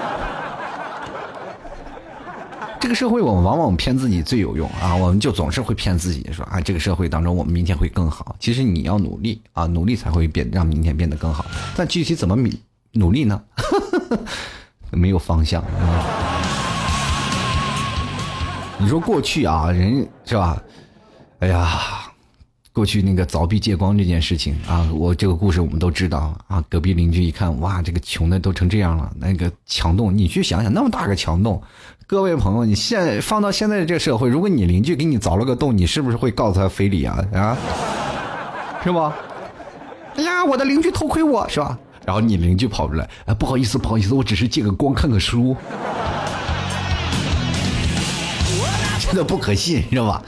[2.80, 4.94] 这个社会我们往往骗自己最有用啊！
[4.94, 8.36] 我们就总是会骗自己说啊，这个社会当中我们明天会更好。
[8.42, 11.46] 其实你要努力啊，努力才会变让明天变得更好。
[11.78, 12.50] 但具体怎么努
[12.92, 13.42] 努力呢？
[14.92, 15.63] 没有方向。
[18.78, 20.62] 你说过去啊，人是吧？
[21.39, 22.03] 哎呀。
[22.73, 26.59] 过去那个凿壁借光这件事情啊，我这个故事我们都知道啊。
[26.67, 29.12] 隔壁邻居一看，哇，这个穷的都成这样了。
[29.19, 31.62] 那个墙洞，你去想想，那么大个墙洞，
[32.07, 37.23] 各位朋友，你现放到现在这个社会，如果你邻居给你凿了个洞，你是不是会告诉他非礼啊？
[37.31, 37.55] 啊，
[38.83, 38.99] 是不？
[40.15, 41.77] 哎呀，我的邻居偷窥我是吧？
[42.05, 45.55] 然后你邻居跑出来，哎，不好意思，不好意思，我只是借个光看个书，
[48.99, 50.23] 真的不可信，知道吧？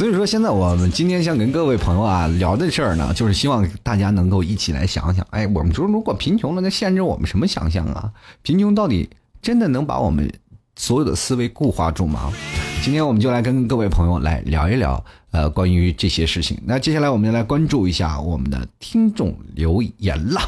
[0.00, 8.10] 所以说，现在我们今天想跟各位朋友啊聊的事儿呢，就是希望大家能够一起来想想，哎，我们说如果贫穷了，那限制我们什么想象啊？
[8.40, 9.10] 贫穷到底
[9.42, 10.32] 真的能把我们
[10.74, 12.32] 所有的思维固化住吗？
[12.82, 16.58] 今天我们就来跟各位朋友来聊一聊，呃，关于这些事情。
[16.64, 20.40] 那接下来我们就来关注一下我们的听众留言了。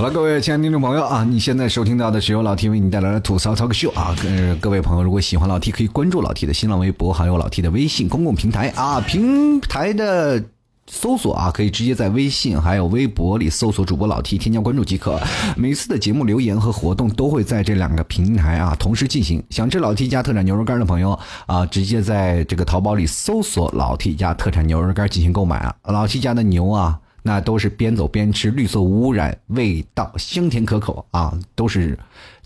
[0.00, 4.16] 好了，各位亲爱的听众朋友啊，你现在收听到的是由老 T 为你带来的吐槽 talk show 啊。
[4.22, 8.98] 跟各位朋友，如果喜欢老 T，可以关注老 T 的新浪微博，还有老 T 的微信公共平台啊。
[9.02, 10.42] 平台的
[10.86, 15.20] 搜索啊，可以直接在微信还有微博里搜索主播老 T，添加关注即可。
[15.54, 19.44] 每次的节目留言和活动都会在这两个平台啊同时进行。
[19.50, 21.10] 想吃老 T 家特产牛肉干的朋友
[21.44, 25.76] 啊，直接在这个淘宝里搜索老 T 家特产牛肉干进行购买啊。
[25.88, 26.98] 老 T 家的牛啊。
[27.22, 31.38] 那都是边走边吃，绿色无污染，味道香甜可口啊！
[31.54, 31.98] 都是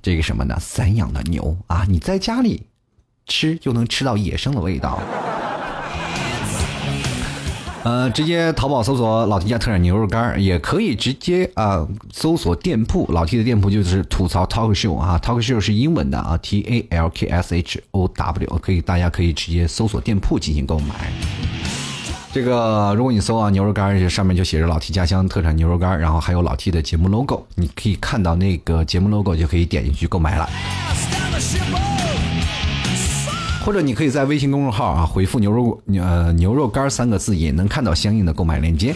[0.02, 0.56] 这个什么呢？
[0.60, 1.84] 散养的牛啊！
[1.88, 2.62] 你在家里
[3.26, 5.00] 吃就能吃到野生的味道。
[7.84, 18.08] 呃，直接淘宝搜索老 T 家特产牛肉干也可以直接啊搜索店铺，老 T 的店铺就是吐槽 Talk Show 啊，Talk Show 是英文的啊，T A L K S H O
[18.08, 21.12] W，可以大家可以直接搜索店铺进行购买。
[22.34, 30.50] 这个，如果你搜啊牛肉干，上面就写着老 T 家乡特产牛肉干，然后还有老 T 的节目 logo，你可以看到那个节目 logo 就可以点进去购买了。
[33.64, 38.92] 或者你可以在微信公众号啊回复牛肉呃牛肉干三个字，也能看到相应的购买链接。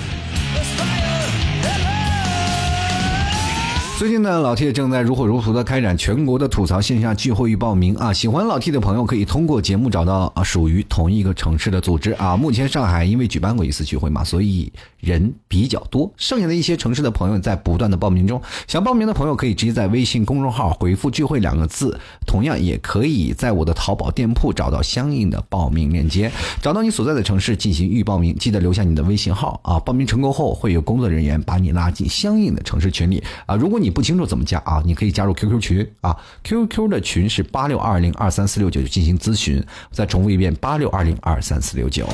[3.98, 8.12] 最近呢，老 T 正在如火如荼的开展全国的吐槽线下聚会与报名啊！
[8.12, 12.36] 喜欢老 T 的朋友可以通过节目找到啊属于同一个城市的组织啊。
[12.36, 16.08] 目前上海因为举办过一次聚会嘛，所以人比较多。
[16.16, 26.30] 剩下的一些城市的朋友在不断的报名中，想报名的朋友可以直接在微信公众号回复“聚会”两个字，同样也可以在我的淘宝店铺找到相应的报名链接，
[26.62, 28.32] 找到你所在的城市进行预报名。
[28.36, 29.80] 记得留下你的微信号啊！
[29.80, 33.56] 报名成功后会有工作人员把你拉进相应的城市群里啊。
[33.56, 34.82] 如果你你不清楚怎么加啊？
[34.84, 39.64] 你可以加入 QQ 群啊，QQ 的群是八六二零二三四六九进行咨询。
[39.90, 42.06] 再重复一遍，八六二零二三四六九。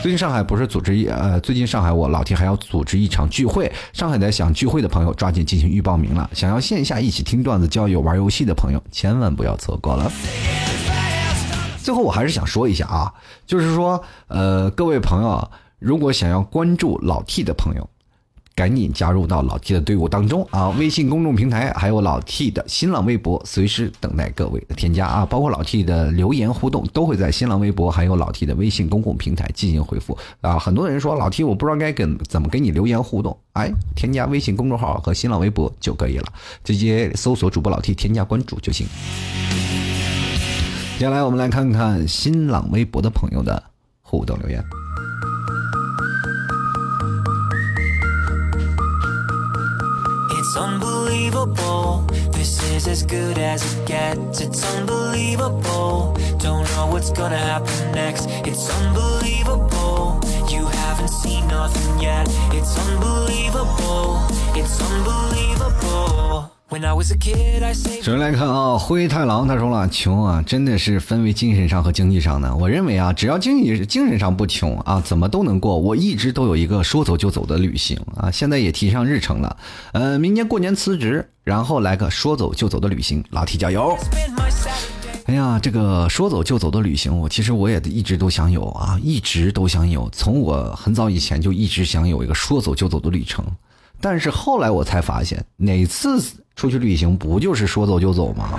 [0.00, 6.30] 最近上海不是组织一呃，最近上海我老铁还要组织一场聚会，上海的想聚会的朋友抓紧进行预报名了。
[6.32, 10.08] 想要线下一起听段子、交友、玩游戏的朋友，千万不要错过了。
[11.82, 13.12] 最后我还是想说一下啊，
[13.44, 17.90] 就是说呃，各位朋友，如果想要关注老 T 的朋友。
[18.56, 20.70] 赶紧加入到老 T 的队伍当中啊！
[20.70, 25.26] 微信公众平台还有老 T 的新浪微博，随时等待各位的添加啊！
[25.26, 30.58] 包括老 T 的留言互动，都会在新浪微博还有老 T 的微信公共平台进行回复啊！
[30.58, 36.24] 很多人说老 T 我不知道该跟怎么给你留言互动，哎，添加微信公众号和新浪微博就可以了，
[36.64, 38.86] 直接搜索主播老 T 添加关注就行。
[40.98, 43.62] 接下来我们来看看新浪微博的朋友的
[44.00, 44.64] 互动留言。
[51.16, 52.04] Unbelievable.
[52.32, 54.40] This is as good as it gets.
[54.40, 56.14] It's unbelievable.
[56.38, 58.26] Don't know what's gonna happen next.
[58.44, 60.20] It's unbelievable.
[60.50, 62.26] You haven't seen nothing yet.
[62.52, 64.20] It's unbelievable.
[64.54, 65.55] It's unbelievable.
[68.02, 72.54] 首先来看啊，灰太狼他说了，穷啊，真的是分为精神上和经济上的。
[72.54, 75.78] 我认为啊，只要经济精神上不穷啊，怎么都能过。
[75.78, 79.56] 我一直都有一个说走就走的旅行啊，现在也提上日程了。
[79.92, 83.96] 呃，明年过年辞职，然后来个说走就走的旅行，老 T 加油！
[85.24, 90.08] 哎呀，这个说走就走的旅行，我其实我也一直都想有啊，一直都想有。
[90.10, 93.44] 从我很早以前就一直想有一个说走就走的旅程，
[94.00, 96.22] 但是后来我才发现，哪次。
[96.56, 98.58] 出去旅行不就是说走就走吗？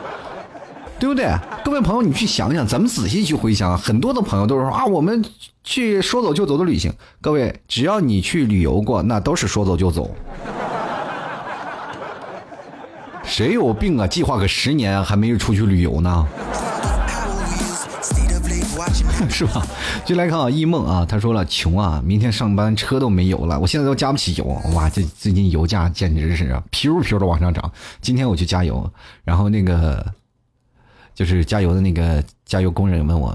[0.98, 1.30] 对不对？
[1.62, 5.22] 各位朋友，你去想想，咱们仔细去回想，很多的朋友都是说啊，我们
[5.62, 6.90] 去说走就走的旅行。
[7.20, 10.10] 各位，只要你去旅游过，那都是说走就走。
[13.22, 14.06] 谁有病啊？
[14.06, 16.26] 计划个十年还没有出去旅游呢？
[19.28, 19.66] 是吧？
[20.04, 27.70] 就来看啊，一梦啊，他说了，穷啊，明天上班车都没有了，我现在都加不起油，哇，这最近油价简直是啊，飘飘的往上涨。
[28.00, 28.88] 今天我去加油，
[29.24, 30.04] 然后那个
[31.14, 33.34] 就是加油的那个加油工人问我，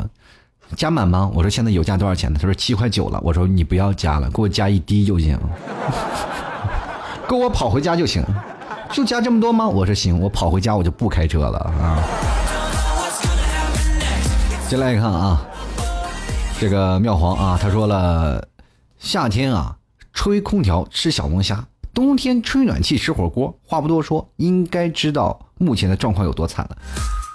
[0.78, 1.30] 加满吗？
[1.34, 2.40] 我说现在油价多少钱呢？
[2.42, 3.20] 他说七块九了。
[3.22, 5.38] 我说你不要加了，给我加一滴就行，
[7.28, 8.24] 够我跑回家就行，
[8.92, 9.68] 就加这么多吗？
[9.68, 12.00] 我说行，我跑回家我就不开车了啊。
[14.70, 15.46] 进来看啊。
[16.64, 18.48] 这个妙皇啊，他说了，
[18.98, 19.76] 夏天啊
[20.14, 23.54] 吹空调吃小龙虾，冬天吹暖气吃火锅。
[23.68, 26.78] 话不多说，应该知道目前的状况有多惨了。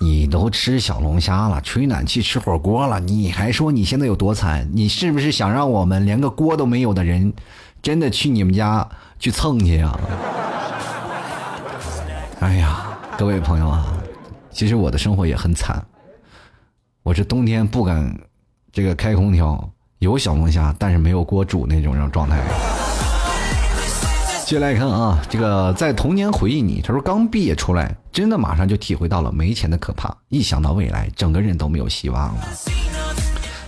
[0.01, 4.67] 你都吃小龙虾了，吹暖气吃火锅了，你还说你现在有多惨？
[4.73, 7.31] 你是不是想让我们连个锅都没有的人，
[7.83, 8.89] 真的去你们家
[9.19, 10.01] 去蹭去呀？
[12.41, 13.93] 哎呀，各位朋友啊，
[14.51, 15.85] 其实我的生活也很惨，
[17.03, 18.19] 我这冬天不敢。
[18.79, 22.41] 这个开空调有小龙虾，但是没有锅煮那种状态。
[24.47, 30.17] 接下来看啊，这个在童年回忆你，他说刚毕业出来，真的马上就体会到了没钱的可怕。
[30.29, 32.49] 一想到未来，整个人都没有希望了。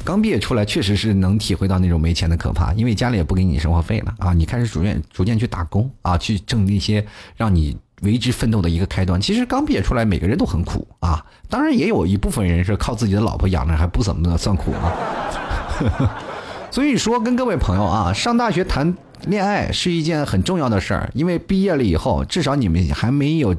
[0.05, 7.05] 刚毕业出来，确实是能体会到那种没钱的可怕，因为家里也不给你生活费了啊，你开始逐渐逐渐去打工啊，去挣那些
[7.37, 7.77] 让你。
[8.03, 9.21] 为之奋斗的一个开端。
[9.21, 11.25] 其实刚毕业出来，每个人都很苦啊。
[11.49, 16.11] 当然，也有一部分人是靠自己的老婆养着，还不怎么的算苦啊。
[16.71, 23.57] 所以说，跟各位朋友啊，上大学谈恋爱是一件很重要的事儿，因为毕业了以后，至少你们还没有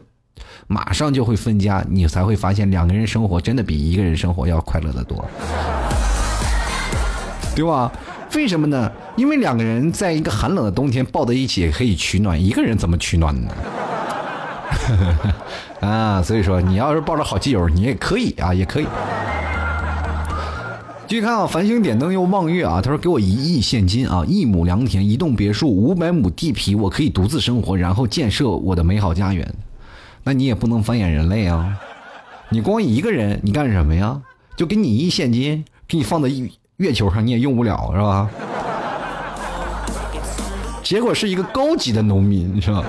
[0.67, 5.27] 马上就会分家，你才会发现两个人生活真的比一个人生活要快乐的多，
[7.53, 7.91] 对吧？
[8.33, 8.89] 为什么呢？
[9.17, 13.51] 因为两个人在一个寒冷的冬天抱在一起可以取暖，一个人怎么取暖呢？
[15.81, 18.87] 啊，所以说你要是抱着好基友，你也可以啊，也可以。
[21.07, 29.53] 继续看啊，繁星点灯又望月啊，他说给我一亿现金啊，一亩良田，一栋别墅，五百亩地皮，我可以独自生活，然后建设我的美好家园。
[30.23, 31.77] 那你也不能繁衍人类啊，
[32.49, 34.21] 你光一个人，你干什么呀？
[34.55, 36.29] 就给你一亿现金，给你放在
[36.77, 38.29] 月球上，你也用不了是吧？
[40.81, 42.83] 结果是一个高级的农民是吧？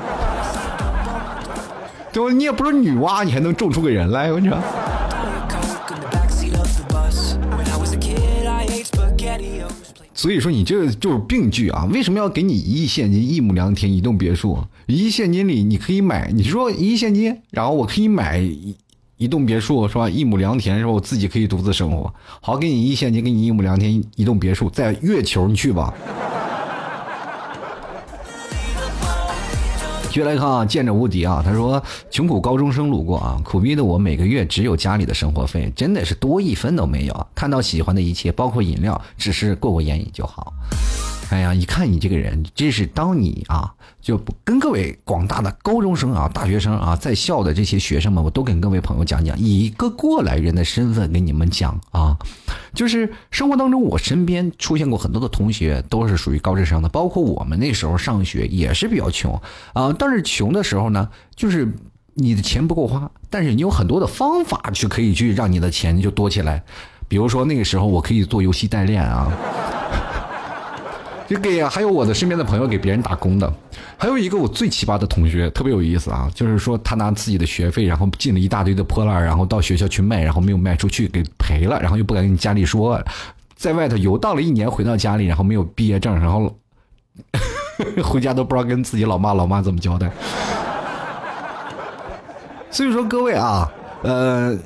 [2.13, 2.33] 对吧？
[2.33, 4.31] 你也不是女娲，你还能种出个人来？
[4.31, 4.59] 我跟你说。
[10.15, 11.89] 所以说你这就是病句啊！
[11.93, 14.57] 为什么要给你一亿现金、一亩良田、一栋别墅？
[14.87, 18.77] 一亿现金里你可以买，你说一亿现金，然后我可以买一
[19.17, 20.09] 一栋别墅是吧？
[20.09, 20.93] 一亩良田是吧？
[20.93, 22.13] 我自己可以独自生活。
[22.41, 25.93] 好，给你一亿现金，给你一亩良田、一栋别墅，在月球你去吧。
[30.13, 31.43] 接来看啊，见着无敌啊！
[31.43, 37.27] 他说：“穷苦高中生路过啊，苦逼的我每个月只有家里的生活费，真的是多一分都没有。
[37.35, 40.53] 看到喜欢的一切，包括饮料，只是过过眼瘾就好。”
[41.33, 52.15] 哎呀，一看你这个人，真是当你啊，就跟各位广大的高中生啊、大学生啊，在校的这些学生们，我都跟各位朋友讲讲，以一个过来人的身份跟你们讲啊，
[52.75, 59.41] 就是生活当中我身边出现过很多的同学，都是属于高智商的，包括我们那时候上学也是比较穷
[59.73, 61.67] 啊，但是穷的时候呢，就是
[62.13, 66.63] 你的钱不够花，但是你有很多的方法去可以去让你的钱就多起来，
[67.09, 69.33] 比如说那个时候我可以做游戏代练啊。
[71.33, 73.51] 就给还有我的身边的朋友给别人打工的，
[73.97, 83.03] 还有一个我最奇葩的同学特别有意思啊，就是说他拿自己的学费，然后进了一大堆的破烂，然后到学校去卖，然后没有卖出去给赔了，然后又不敢跟你家里说，
[83.57, 86.55] 在外头游荡了一年，回到家里，然后没有毕业证，然后
[88.05, 90.11] 回家都不知道跟自己老妈老妈怎么交代。
[92.71, 94.59] 所以说各位啊，呃。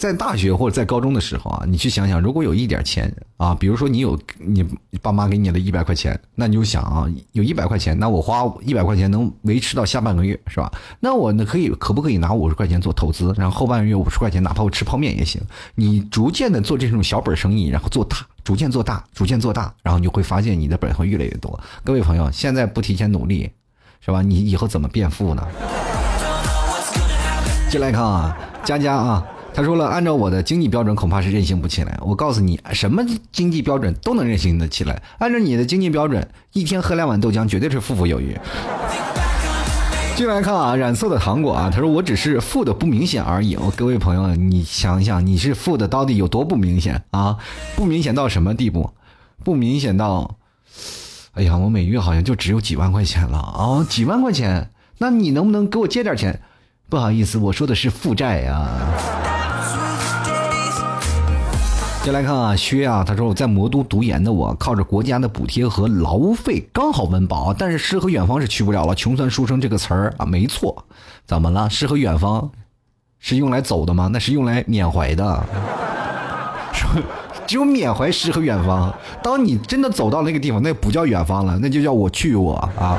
[0.00, 4.66] 在大学或者在高中的时候啊，你去想想，如果有一点钱啊，比如说你有你
[5.02, 10.72] 爸妈给你的一百块钱，那你就想啊，有一百块钱，那我花一百块钱能维持到下半个月是吧？
[11.00, 15.38] 那我呢可以可不可以拿五十块钱做投资，然后后半个月五十块钱，哪怕我吃泡面也行。
[15.74, 21.60] 你逐渐的做这种小本生意，然后做大，逐渐做大，逐渐做大，然后你会发现你的本会越来越多。
[21.84, 23.50] 各位朋友，现在不提前努力，
[24.00, 24.22] 是吧？
[24.22, 25.46] 你以后怎么变富呢？
[27.68, 28.34] 进来看啊，
[28.64, 31.98] 佳佳啊，他说了，按照我的经济标准，恐怕是任性不起来。
[32.02, 35.02] 我告诉你，什么经济标准都能任性的起来。
[35.18, 38.38] 按照你的经济标准，一天喝两碗豆浆，绝对是富富有余。
[40.16, 43.58] 进来看啊，染色的糖果啊，他说我只是富的不明显而已。
[43.76, 47.36] 各位朋友，你想一想，你是富的到底有多不明显啊？
[47.74, 48.90] 不明显到什么地步？
[49.42, 50.36] 不明显到，
[51.32, 56.40] 哎呀，我每月好像就只有几万块钱了啊，几万块钱，那你能不能给我借点钱？
[56.90, 58.68] 不好意思，我说的是负债呀。
[62.02, 68.94] 再来看啊，薛啊，他说我在魔都读研的我，靠着国家的补贴和劳务费刚好温饱，但是诗和远方是去不了了。
[68.94, 70.84] 穷酸书生这个词儿啊，没错，
[71.26, 71.68] 怎么了？
[71.68, 72.50] 诗和远方
[73.18, 74.08] 是用来走的吗？
[74.10, 75.44] 那是用来缅怀的。
[76.72, 76.88] 说
[77.46, 78.92] 只有缅怀诗和远方。
[79.22, 82.98] 当你真的走到那个地方，那不叫远方了，那就叫我去我啊。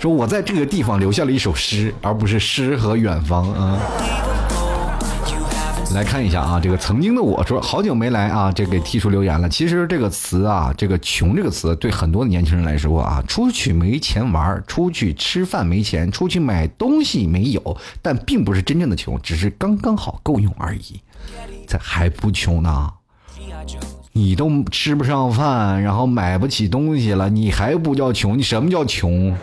[0.00, 3.78] 说我在这个地方留下了一首诗，而不是诗和远方啊。
[5.94, 9.48] 来看一下啊，这个曾经的我说好久没来啊，这给提出留言了。
[9.48, 21.00] 其实这个词啊，这个穷这个词对很多的年轻人来说啊，出去没钱玩，出去吃饭没钱，出去买东西没有，但并不是真正的穷，只是刚刚好够用而已。
[21.66, 22.92] 这还不穷呢，
[24.12, 28.38] 你都吃不上饭，然后买不起东西了，你还不叫穷？
[28.38, 29.34] 你什么叫穷？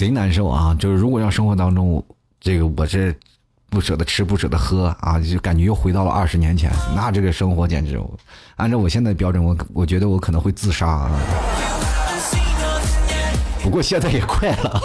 [0.00, 0.74] 贼难受啊！
[0.78, 2.02] 就是如果要生活当中，
[2.40, 3.14] 这个我这
[3.68, 8.00] 不舍得吃不舍得喝啊，就感觉又回到了二十年前，那这个生活简直，
[8.56, 11.10] 按照我现在的标准，我我觉得我可能会自杀啊。
[13.62, 14.80] 不过现在也快了。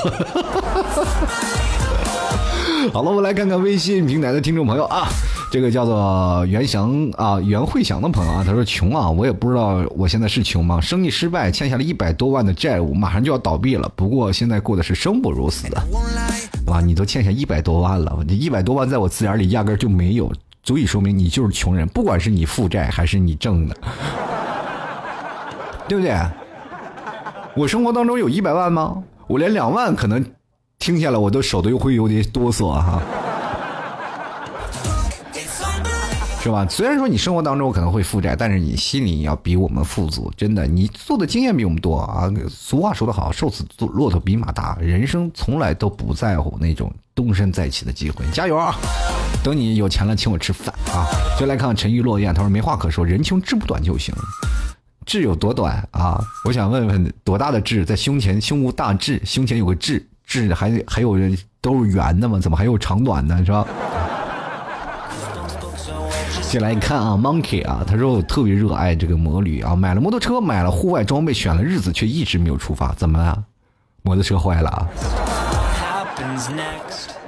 [2.92, 5.08] 好了，我们来看看微信平台的听众朋友啊。
[5.52, 10.82] 这个叫做袁翔啊，袁慧祥的朋友啊，他说穷啊，我也不知道我现在是穷吗？
[10.82, 13.90] 生意失败，欠下了一百多万的债务，马上就要倒闭了。
[13.96, 15.82] 不过现在过的是生不如死的，
[16.68, 20.30] 哇，你都欠下一百多万了，你一百多万在我字眼里压根就没有，
[20.62, 23.78] 足以说明你就是穷人，不管是你负债还是你挣的，
[25.88, 26.14] 对不对？
[27.56, 29.02] 我生活当中有一百万吗？
[29.28, 30.24] 我连两万可能
[30.80, 33.02] 听下来我都手都会有点哆嗦哈。
[36.46, 36.64] 是吧？
[36.70, 40.32] 虽然说你生活当中可能会负债，但是你心里要比我们富足。
[40.38, 42.32] 真的，你做的经验比我们多啊。
[42.48, 44.78] 俗话说得好，瘦死骆驼比马大。
[44.80, 48.24] 人生从来都不在乎那种东山再起的机会。
[48.32, 48.76] 加油啊！
[49.44, 51.10] 等你有钱了，请我吃饭啊！
[51.40, 54.14] 就来看看沉鱼落雁，他说没话可说，人穷志不短就行。
[55.04, 56.24] 志有多短啊？
[56.44, 58.40] 我想问问，多大的志在胸前？
[58.40, 61.18] 胸无大志，胸前有个志，志还还有
[61.60, 62.40] 都是圆的吗？
[62.40, 63.44] 怎么还有长短呢？
[63.44, 63.66] 是吧？
[66.48, 73.44] 进来一看啊，Monkey 啊，他说我特别热爱这个摩旅啊，买了摩托车，买了户外装备，选了日子，却一直没有出发，怎么了？
[74.04, 74.88] 摩托车坏了啊？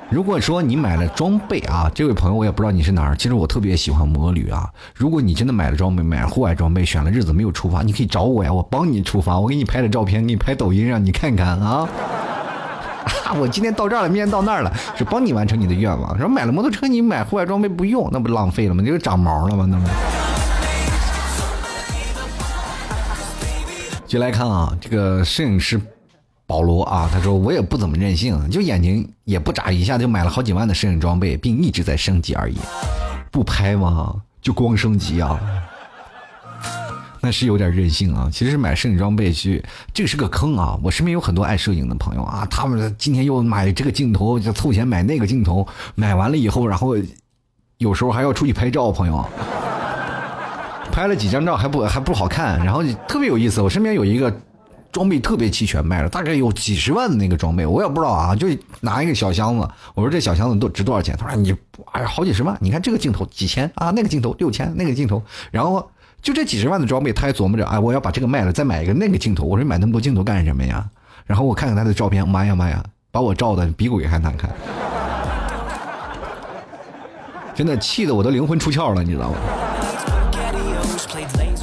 [0.09, 4.69] 如果说你买了装备啊，这位朋友我也不知道你是哪儿，其实我特别喜欢摩旅啊。
[4.95, 11.85] 如果你真的买了装备，买了户外装备，选了日子没有出发，你可以找我呀，我帮你出发，我给你拍的照片，给你拍抖音让你看看啊。
[13.39, 16.17] 我今天到这儿了，明天到那儿了，是帮你完成你的愿望。
[16.17, 18.83] 说买了摩托车，你买户外装备不用，那不浪费了吗？
[18.85, 19.67] 这个长毛了吗？
[19.69, 19.87] 那不。
[24.05, 25.81] 就来看啊，这个摄影师
[26.45, 32.57] 保罗啊，他说我也不怎么任性，就眼睛也不眨，一下就买了好几万的摄影装备，并一直在升级而已。
[33.31, 34.15] 不拍吗？
[34.41, 35.37] 就光升级啊。
[37.21, 38.29] 那是有点任性啊！
[38.31, 39.63] 其实买摄影装备去，
[39.93, 40.77] 这是个坑啊！
[40.83, 46.95] 我身边有很多爱摄影的朋友啊，他们今天又买这个镜头，就凑钱买那个镜头，买完了以后，然后
[47.79, 49.25] 有时候还要出去拍照，朋友，
[50.91, 53.61] 拍了几张照还不还不好看，然后特别有意思。
[53.61, 54.31] 我身边有一个
[54.91, 58.47] 装备特别齐全，卖了大概有几十万的那个装备，我也不知道啊，就
[58.81, 61.15] 拿一个小箱子，我说这小箱子都值多少钱？
[61.17, 61.53] 他说你
[61.93, 65.89] 哎呀好几十万，你看这个镜头几千啊，那个镜头六千，那个镜头，然后。
[66.21, 69.45] 就这几十万的装备，他还琢磨着，哎，我要把这个卖了，再买一个那个镜头。
[69.45, 70.85] 我说买那么多镜头干什么呀？
[71.25, 74.49] 然后我看看他的照片，妈呀妈呀，把我照的比鬼还难看，
[77.55, 79.37] 真的气得我都灵魂出窍了，你知道吗？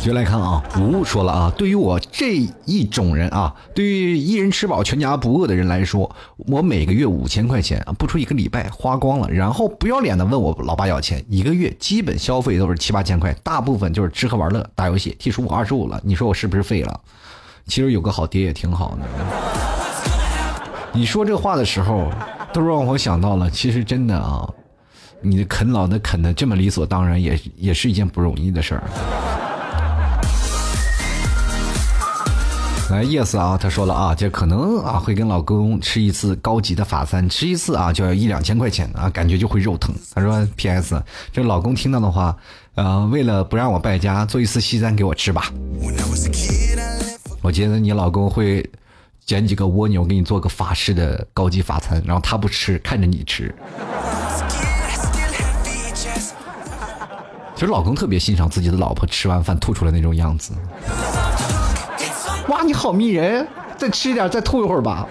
[0.04, 2.36] 就来看啊，吴说了啊，对于我这
[2.66, 15.16] 一种人啊，对于一人吃饱全家不饿的人来说，我每个月五千块钱啊，不出一个礼拜花光了，然后不要脸的问我老爸要钱，一个月基本消费都是七八千块，大部分就是吃喝玩乐、打游戏。
[15.18, 17.00] T 叔我二十五了，你说我是不是废了？
[17.66, 19.06] 其实有个好爹也挺好的。
[20.92, 22.10] 你说这话的时候，
[22.52, 24.46] 都让我想到了，其实真的啊，
[25.22, 28.82] 你啃老的啃的这么理所当然，也也是一件不容易的事儿。
[32.94, 39.92] 来，yes 啊，他说了啊，这可能啊会跟老公吃一次高级的法餐，吃一次啊就要一两千块钱啊，感觉就会肉疼。
[40.14, 41.02] 他说，P.S.
[41.32, 42.36] 这老公听到的话，
[42.76, 45.52] 呃，为了不让我败家，做一次西餐给我吃吧。
[47.42, 48.64] 我觉得你老公会
[49.26, 53.52] 捡几个蜗牛给你做个法式的高级法餐，然后他不吃，看着你吃。
[57.56, 60.52] 其实老公特别欣赏自己的老婆吃完饭吐出来那种样子。
[62.48, 63.46] 哇，你好迷人！
[63.78, 65.08] 再吃一点，再吐一会儿吧。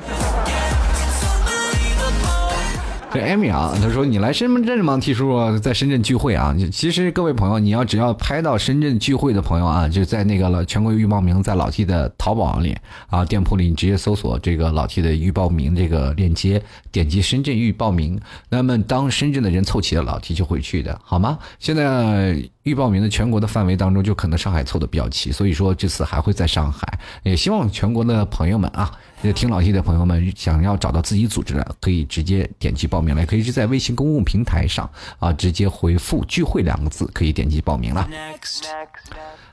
[3.11, 6.55] 这艾米啊，他说你来深圳吗？T 叔在深圳聚会啊。
[6.71, 12.75] 其实各位朋友，你要只要拍到深圳聚会的朋友啊，就在那个了全国预报名，在老 T 的淘宝里
[13.09, 16.61] 啊店铺里，你直接搜索这个老 T 的预报名这个链接，
[16.91, 18.19] 点击深圳预报名。
[18.49, 21.38] 那么当深圳的人凑齐了，老 T 就会去的，好吗？
[21.59, 26.99] 现在预报名的全国的范围当中，就可能上海凑的比较齐，所以说这次还会在上海。
[27.24, 28.91] 也希望全国的朋友们啊。
[29.36, 38.05] 听老 T 的朋友们，想要找到自己组织的，可以直接点击报名来，可以是在微信公共平台上啊，直接回复“聚会”两个字，可以点击报名了。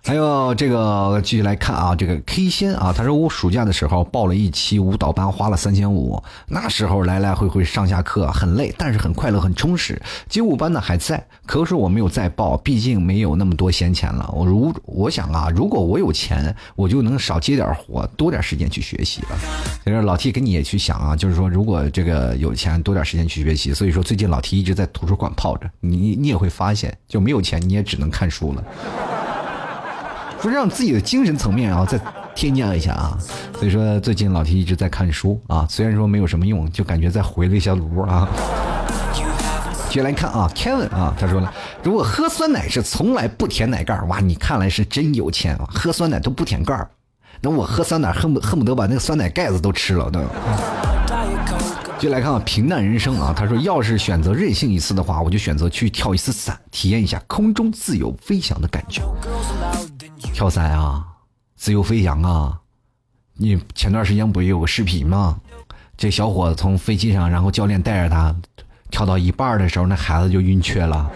[0.03, 6.21] 还有这个继续来看啊，这个 K 仙啊，他说我暑假的时候报了一期舞蹈班，花了三千五。
[6.49, 10.01] 那时候来来回回上下课很累，但是很快乐很充实。
[10.29, 14.29] 街舞班呢还在，可是我没有再报，毕竟没有那么多闲钱了。
[14.33, 19.29] 我如我想啊，如果我有钱，我就能少接点活，多点时间去学习了。
[19.85, 23.75] 其实老 T 跟你也去想啊，就是说如果这个有钱，多点时间去学习。
[23.75, 28.65] 所以说最近老 T 一直在图书馆泡着，你你也会发现，就没有钱你也只能看书了。
[30.41, 32.01] 说让自己的精神层面啊再
[32.35, 33.19] 添加一下啊，
[33.59, 38.29] 所以说最近老 T 一直在看书啊，虽然说没有什么用，就感觉在回了一下炉啊。
[39.91, 46.89] 接下来看啊，Kevin 啊，他说了，如果喝酸奶是从来不舔奶盖哇，你看来是真有钱啊，喝酸奶都不舔盖儿，
[47.41, 50.21] 那我喝酸奶恨不恨不得把那个酸奶盖子都吃了都。
[51.99, 59.03] 接下来看啊，平淡人生啊，他说要是选择任性一次的话，我就选择去跳一次伞，体验一下空中自由飞翔的感觉。
[60.41, 61.05] 跳伞啊，
[61.55, 62.59] 自由飞翔啊！
[63.37, 65.37] 你前段时间不也有个视频吗？
[65.99, 68.35] 这小伙子从飞机上，然后教练带着他
[68.91, 71.11] 跳到一半的时候，那孩子就晕厥了。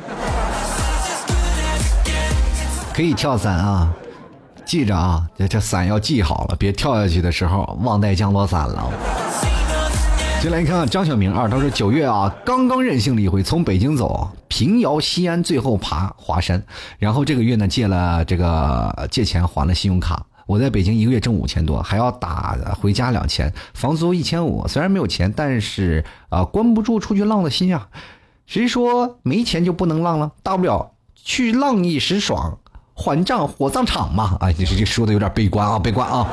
[2.93, 3.91] 可以跳伞啊，
[4.67, 8.93] 记着啊，这这伞要系好了，别跳下去的时候忘带降落伞了。
[10.43, 16.63] 进来看张小明啊，他说九月啊，刚刚任性了一回，从北京走，平遥西安，最后爬华山，
[16.97, 20.25] 然后这个月呢借了这个借钱还了信用卡。
[20.47, 24.65] 我在北京一个月挣五千多，还要打回家两千，房租一千五。
[24.69, 27.89] 虽然没有钱，但是啊，关不住出去浪的心啊。
[28.47, 30.31] 谁说没钱就不能浪了？
[30.45, 32.57] 大不了去浪一时爽，
[32.95, 34.37] 还账火葬场嘛。
[34.39, 36.29] 啊，这这说的有点悲观啊，悲观啊。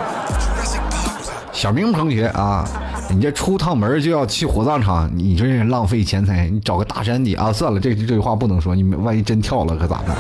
[1.51, 2.69] 小明同学啊。
[3.13, 6.47] 你这出趟门就要去火葬场，你这是浪费钱财。
[6.47, 10.15] 你找个大山底啊，算了，这这句话不能说，你们万一真跳了可咋办？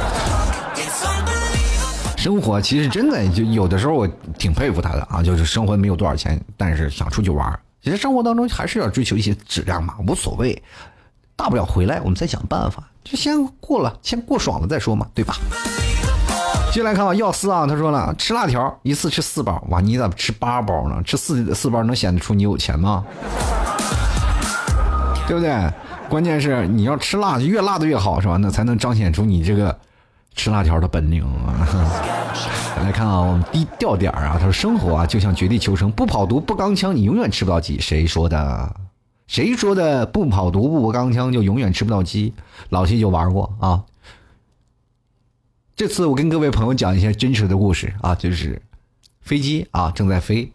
[2.17, 7.59] 生活其实真的就有的时候我挺佩服他的啊，就是生活没有多少钱，但是想出去玩。
[7.81, 10.61] 其实生活当中还是要追求一些质量嘛，无所谓，
[11.35, 15.35] 大不了回来我们再想办法，就先过了，先过爽了再说嘛，对吧？
[16.71, 21.03] 接下来看啊，药师啊，他说了，吃辣条一次吃四包，哇，你咋吃八包呢？
[21.03, 23.03] 吃四四包能显得出你有钱吗？
[25.27, 25.69] 对不对？
[26.09, 28.37] 关键是你要吃辣，越辣的越好，是吧？
[28.37, 29.77] 那才能彰显出你这个
[30.33, 31.67] 吃辣条的本领啊！
[32.85, 37.81] 来看啊，我们低调点啊，他说生活啊就像绝地求生，不跑毒不钢枪，你永远吃不到鸡。
[37.81, 38.75] 谁说的？
[39.27, 40.05] 谁说的？
[40.05, 42.33] 不跑毒不钢枪就永远吃不到鸡？
[42.69, 43.83] 老七就玩过啊。
[45.81, 48.61] 这次我跟各位朋友讲一些真实的故事啊，就是
[49.19, 50.51] 飞机啊正在飞，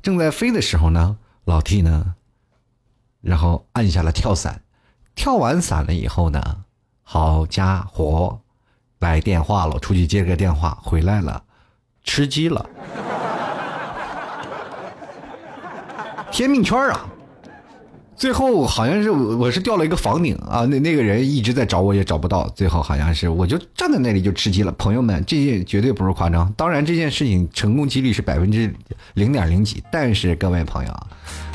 [0.00, 2.14] 正在飞的时候呢，老 T 呢，
[3.20, 4.62] 然后按下了跳伞，
[5.16, 6.40] 跳完伞了以后呢，
[7.02, 8.42] 好家伙，
[9.00, 11.42] 来电话了，出去接个电话，回来了，
[12.04, 12.64] 吃鸡了，
[16.30, 17.09] 天命圈啊，
[18.20, 24.70] 最后好像是我我是掉了一个房顶啊，那那个人一直在找我也找不到，最后好像是我就站在那里就吃鸡了。
[24.72, 28.70] 朋友们，这些绝对不是夸张，当然这件事情成功几率是百分之
[29.14, 31.06] 零点零几，但是各位朋友，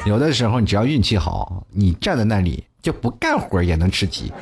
[0.08, 4.34] 有的时候你只要运气好，你站在那里就不干活也能吃鸡。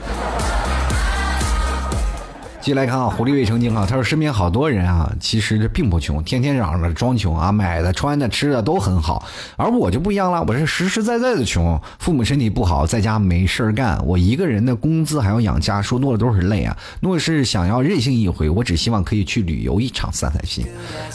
[2.63, 16.73] 接下来看啊，狐狸未成精啊，他说身边好多人啊，其实这并不穷，天天嚷着装穷啊，买的、穿的、吃的都很好，而我就不一样了，我是实实在在的穷，父母身体不好，在家没事儿干，我一个人的工资还要养家，说多了都是泪啊。
[17.01, 20.65] 若是想要任性一回，我只希望可以去旅游一场散散心。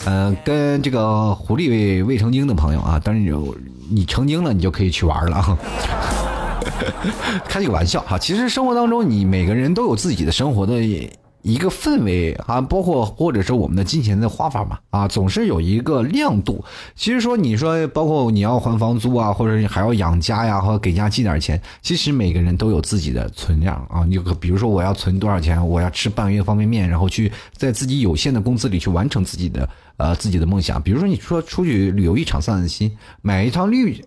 [0.05, 3.57] 呃，跟这个狐狸未未成精的朋友啊，当然有
[3.89, 5.57] 你成精了，你就可以去玩了。
[7.47, 11.09] 开这个玩笑哈，其实生活当中你每个人都有自己的生活的。
[11.41, 16.63] 一个氛围啊，包括或者是我们的金钱的花法嘛，啊，总是有一个亮度。
[16.95, 24.03] 其实说你说，包括你要还房租啊，或者你还要养家呀，或者给家寄点钱，其实每个人都有自己的存量啊。
[24.05, 30.81] 你比如说，我要存多少钱，我要吃半个月方便面，然后去在自己有限的工资里去完成自己的呃自己的梦想。
[30.81, 34.03] 比如说，你说出去旅游一场散散心，买一趟绿，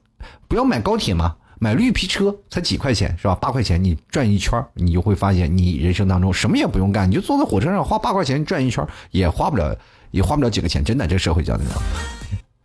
[0.48, 1.34] 不要买高铁嘛。
[1.62, 3.36] 买绿皮车才几块钱是吧？
[3.36, 9.78] 八块钱你转一圈，你就会发现你人生当中什么也不用干，你就坐在火车上花八块钱转一圈，也花不了，
[10.10, 10.82] 也花不了几个钱。
[10.82, 11.80] 真的，这社会叫那种，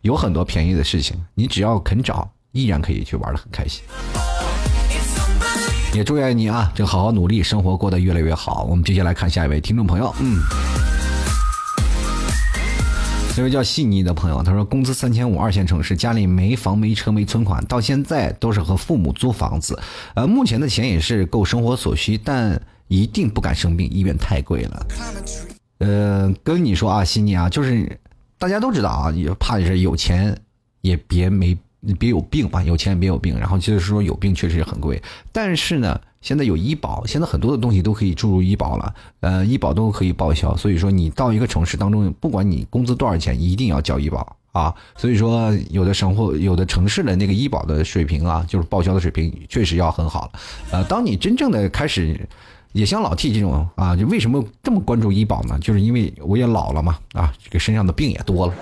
[0.00, 3.84] 有很多便宜的事情，你只要肯找，依然可以去玩的很开心。
[5.94, 8.64] 也祝愿你啊，这好好努力，生活过得越来越好。
[8.64, 10.40] 我们接下来看下一位听众朋友，嗯。
[13.38, 19.78] 这位叫细腻的朋友，他说工资三千五，二线城市，家里没房没车没存款，到现在都是和父母租房子，
[20.16, 24.86] 呃，目前的钱也是够生活所需，但一定不敢生病，医院太贵了。
[25.78, 27.96] 呃，跟你说啊，细腻啊，就是
[28.38, 30.36] 大家都知道啊，也怕是有钱
[30.80, 31.56] 也别没
[31.96, 36.00] 别有病吧，有钱也别有病，然后就是说有病确实很贵，但是呢。
[36.20, 40.56] 现在有医保，现在很多的东西都可以注入医保了，呃，医保都可以报销。
[40.56, 44.74] 所以说，你到一个城市当中，不管你工资多少钱，一定要交医保啊。
[44.96, 50.40] 所以说，有的生活、有的城市的那个医保的水平啊，就是报销的水平，确实要很好了。
[50.72, 52.28] 呃，当你真正的开始，
[52.72, 55.58] 也像老 T 这种啊，就为什么这么关注医保呢？
[55.60, 58.54] 就是因为我也老了嘛，啊，这个身上的病也多了。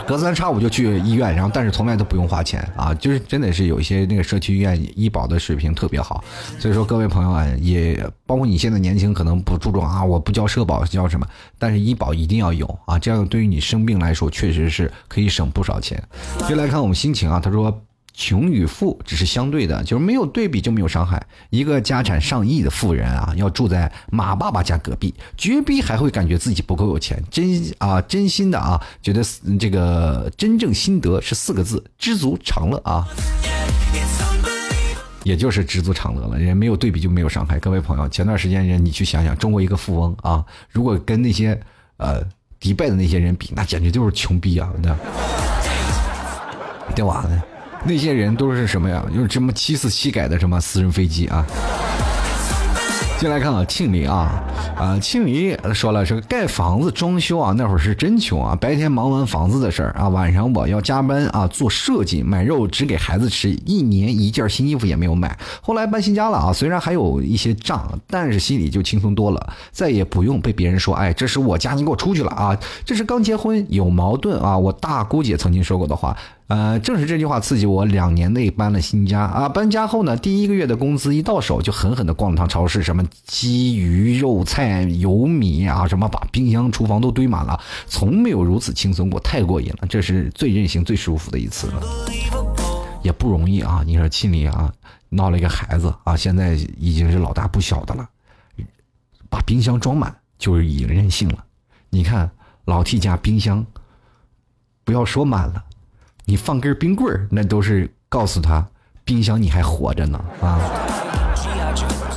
[0.00, 6.22] 隔三差五就去医院，然后但是从来都不用花钱啊，就是真的是有一些那个社区医院医保的水平特别好，
[6.58, 11.26] 所以说各位朋友啊，也包括你现在年轻可能不注重啊，我不交社保交什么，
[11.58, 16.02] 但是医保一定要有啊，这样对于你生病来说确实是可以省不少钱。
[16.48, 17.82] 就来看我们心情啊，他说。
[18.14, 21.24] 穷与富只是相对的，就是没有对比就没有伤害。
[21.50, 27.22] 一个家产上亿的富人啊，要住在马爸爸家隔壁，绝逼还会感觉自己不够有钱。
[27.30, 29.22] 真啊，真心的啊，觉得
[29.58, 33.06] 这个真正心得是四个字：知足常乐啊。
[35.24, 36.36] 也就是知足常乐了。
[36.36, 37.58] 人没有对比就没有伤害。
[37.60, 41.58] 各位朋友，前段时间人你去想想，中国一个富翁啊，如果跟那些
[41.96, 42.20] 呃
[42.58, 44.68] 迪拜的那些人比，那简直就是穷逼啊！
[44.82, 44.96] 那
[46.94, 47.24] 对吧？
[47.84, 49.04] 那些人都是什么呀？
[49.12, 51.44] 用什么七四七改的什么私人飞机啊？
[53.18, 54.42] 进来看啊，庆黎啊，
[54.76, 65.36] 啊，庆黎说了，这个盖房子装修啊，那会儿是真穷啊，白天忙完房子的事儿啊，晚上我要加班啊，做设计，买肉只给孩子吃，一年一件新衣服也没有买。
[65.60, 74.58] 后来搬新家了啊，虽然还有一些账，但是心里就轻松多了，再也不用被别人说，哎，这是我家，你给我出去了啊，这是刚结婚有矛盾啊。
[74.58, 76.16] 我大姑姐曾经说过的话。
[76.52, 79.48] 呃，正是这句话刺激我，两年内搬了新家啊！
[79.48, 89.86] 搬家后呢，第一个月的工资一到手，就狠狠的逛了趟超市，什么鸡、鱼、肉菜、油米啊，什么把冰箱、厨房都堆满了，从没有如此轻松过，太过瘾了！
[89.88, 91.82] 这是最任性、最舒服的一次了，
[93.02, 93.82] 也不容易啊！
[93.86, 94.70] 你说庆里啊，
[95.08, 98.06] 闹了一个孩子啊，现在已经是老大不小的了，
[99.30, 101.42] 把冰箱装满就是已经任性了。
[101.88, 102.30] 你看
[102.66, 103.64] 老 T 家冰箱，
[104.84, 105.64] 不要说满了。
[106.24, 108.66] 你放根冰棍儿，那都是告诉他
[109.04, 110.60] 冰箱你还活着呢啊！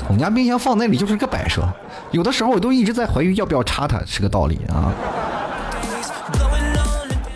[0.08, 1.68] 我们家冰箱放那里就是个摆设，
[2.12, 4.94] 有的时候我都一直在怀疑要不要插它，是个道理啊。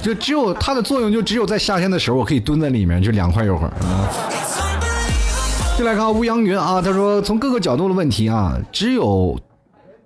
[0.02, 4.08] 就只有它的作用，就只有在夏天的时候，我可以蹲在里面就凉快一会儿啊。
[5.78, 9.40] 就来看乌阳云啊，他说从各个角度的问题啊，只有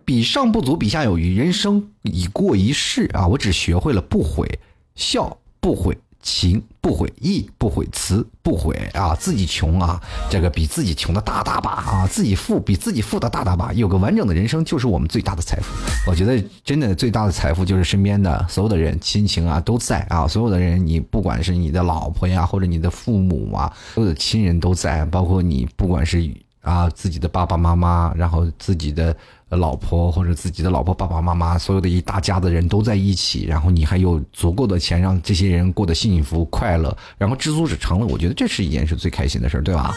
[0.06, 4.60] 比上不足，比下有余，人生已过一世啊，我只学会了不悔
[4.96, 5.98] 笑，不悔。
[6.24, 10.02] 情不悔意不悔辞不悔啊，自己穷啊，
[10.32, 15.72] 这个比自己穷的大大把啊，自己富比自己富的大大把，有个完整的人生就是我们最大的财富。
[16.10, 29.16] 我觉得真的最大的财富就是身边的所有的人，亲情啊都在啊，所有的人，你不管是你的老婆呀，或者你的父母啊，所有的亲人都在，包括你不管是啊自己的爸爸妈妈，然后自己的。
[29.56, 38.06] 老婆或者自己的老婆爸爸妈妈，所有的一大家子人都在一起，然后你还有足够的钱让这些人过得幸福快乐，然后知足者成了。
[38.06, 39.94] 我觉得这是一件是最开心的事儿对吧？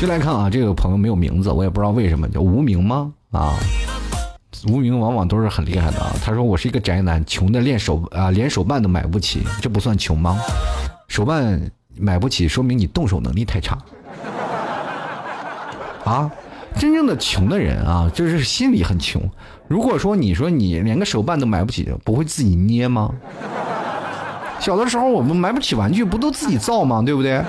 [0.00, 3.12] 就来看啊，这个朋友没有名字，我也不知道为什么叫无名吗？
[3.30, 3.58] 啊，
[4.68, 6.14] 无名往往都是很厉害的啊。
[6.24, 10.38] 他说我是一个宅男，穷的连手啊连手办都买不起，这不算穷吗？
[11.08, 11.60] 手办
[11.96, 13.78] 买不起，说明你动手能力太差
[16.04, 16.30] 啊。
[16.76, 19.20] 真正的穷的人啊，就是心里很穷。
[19.68, 23.12] 如果说你说你连个手办都买不起，不会自己捏吗？
[24.58, 27.02] 小的时候我们买不起玩具，不都自己造吗？
[27.02, 27.42] 对不对？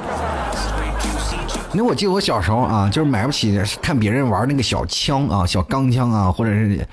[1.73, 6.85] 那我记得我小时候啊，就是买不起，看别人玩那个小枪啊，小钢枪啊，或者是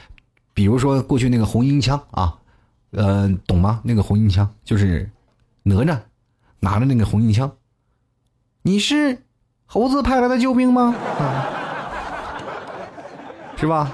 [0.55, 2.35] 比如说过去那个红缨枪啊，
[2.93, 3.81] 呃，懂吗？
[3.83, 5.11] 那个红缨枪就是
[5.65, 5.99] 哪吒
[6.61, 7.51] 拿着那个红缨枪，
[8.63, 9.19] 你是
[9.67, 10.95] 猴子派来的救兵吗？
[11.19, 11.58] 啊。
[13.61, 13.91] 是吧？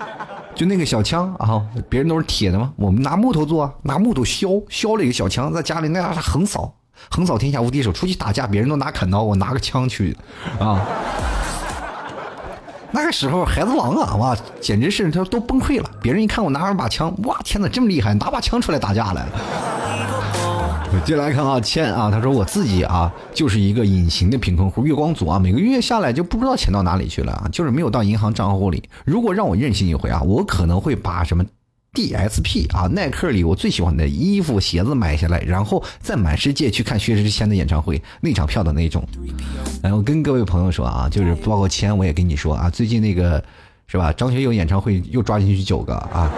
[0.54, 6.72] 就那个小枪啊，别人都是铁的嘛，我们拿木头做，拿木头削削了一个小枪，在家里那样横扫，
[7.10, 7.90] 横扫天下无敌手。
[7.90, 10.16] 出去打架，别人都拿砍刀，我拿个枪去，
[10.60, 10.80] 啊！
[12.92, 15.90] 那个时候孩子王啊，哇，简直是他都崩溃了。
[16.00, 19.32] 别人一看我拿着把枪，哇，天哪，这么厉害，拿把枪出来打架来了。
[21.04, 28.82] 接来看啊，钱啊，他说我自己啊就是一个隐形的贫困户，月光族啊，每个月下来就不知道钱到哪里去了啊，就是没有到银行账户里。
[29.04, 31.44] 如果让我任性一回啊，我可能会把什么
[31.92, 39.06] DSP 啊、耐克里我最喜欢的衣服、鞋子买下来，然后再满世界去看薛之谦的演唱会，那场票的那种。
[39.82, 43.42] 然后跟各位朋友说啊，就是包括谦，我也跟你说啊，最近那个
[43.86, 46.30] 是吧，张学友演唱会又抓进去九个啊。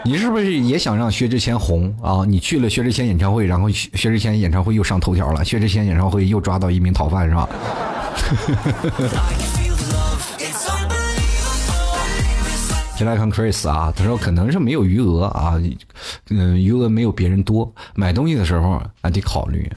[0.04, 2.24] 你是不是也想让薛之谦红啊？
[2.26, 7.48] 你去了薛之谦演唱会，然后薛之谦演唱会又上头条了，薛之谦演唱会又抓到一名逃犯是吧？
[12.96, 15.54] 先来看 Chris 啊，他说可能是没有余额啊，
[16.28, 19.70] 嗯，余额没有别人多，买东西的时候还得考虑，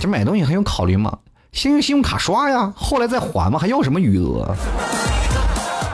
[0.00, 1.18] 这买东西还用考虑吗？
[1.52, 4.54] 先用信用卡刷呀，后来再还嘛，还要什么余额？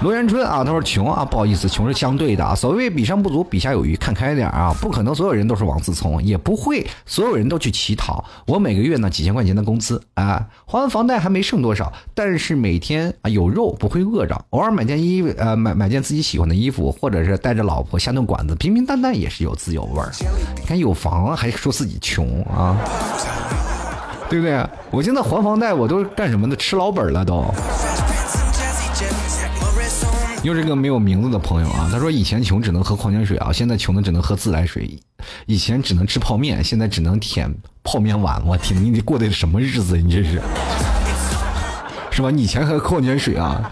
[0.03, 2.55] 罗元春啊，他说穷啊，不好意思，穷是相对的啊。
[2.55, 8.25] 所谓比上不足，比下有余，看开点啊，不可能所有人都是王思聪，也不会所有人都去乞讨。
[8.47, 20.11] 我每个月呢几千块钱的工资啊，还完房贷还没剩多少，但是每天啊有肉不会饿着，偶尔买件衣呃买买件自己喜欢的衣服，或者是带着老婆下顿馆子，平平淡淡也是有滋有味儿。
[20.57, 22.75] 你看有房还说自己穷啊，
[24.31, 24.67] 对不对？
[24.91, 26.57] 我现在还房贷我都干什么呢？
[26.57, 27.45] 吃老本了都。
[30.43, 34.85] 又是个没有名字的朋友啊，他说以前穷只能喝矿泉水啊，现在穷的只能喝自来水；
[35.45, 38.43] 以前只能吃泡面，现在只能舔泡面碗。
[38.47, 39.99] 我天，你得过的什么日子？
[39.99, 40.41] 你这是，
[42.11, 42.31] 是吧？
[42.31, 43.71] 以前喝矿泉水啊，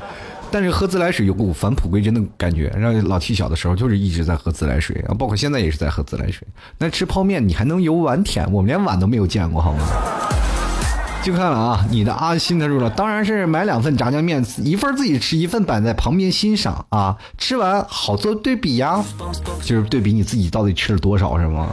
[0.51, 2.69] 但是喝自来水有股返璞归真的感觉。
[2.79, 6.47] 让老 T 小的时候就是一直在喝自来水啊，包括现在也是在喝自来水。
[6.77, 8.47] 那吃泡面你还能有碗舔？
[8.53, 9.81] 我们连碗都没有见过，好吗？
[11.23, 17.19] 就看了啊，你的阿心他说了，当然是买两份炸酱面，一份自己吃，一份摆在旁边欣赏啊。
[17.37, 19.05] 吃完好做对比呀，
[19.63, 21.69] 就是对比你自己到底吃了多少，是吗？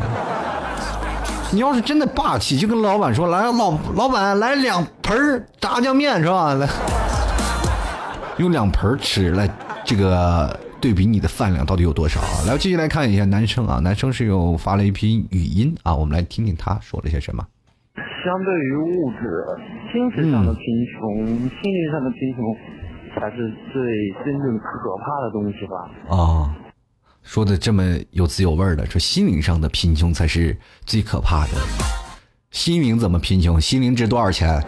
[1.51, 6.53] 你要是真的霸气，就跟老板说，来老老板来两盆炸酱面是吧？
[6.55, 6.67] 来，
[8.37, 9.49] 用两盆吃来，
[9.85, 12.43] 这个对比你的饭量到底有多少啊？
[12.45, 17.45] 来，继续来看一下男生啊，男生是有发了一批语音啊，我们来听听他说了些什么。
[18.25, 19.45] 相对于物质、
[19.93, 22.43] 精神上的贫穷，心灵上的贫穷
[23.13, 23.83] 才是最
[24.25, 26.17] 真正可怕的东西吧？
[26.17, 26.57] 啊，
[27.21, 31.51] 说的这么有滋有味的，说心灵上的贫穷才是最可怕的。
[32.49, 33.61] 心灵怎么贫穷？
[33.61, 34.59] 心灵值多少钱？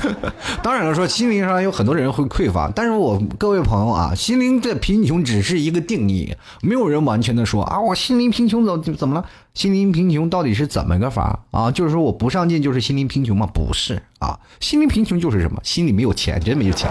[0.62, 9.24] 当然了，说心灵上有很多人会匮乏，但是我各位朋友啊，心灵的贫穷只是一个定义，没有人完全的说啊，我心灵贫穷怎怎么了？
[9.54, 11.70] 心灵贫穷到底是怎么个法啊？
[11.70, 13.46] 就是说我不上进就是心灵贫穷吗？
[13.52, 15.60] 不是啊，心灵贫穷就是什么？
[15.62, 16.90] 心里没有钱，真没有钱。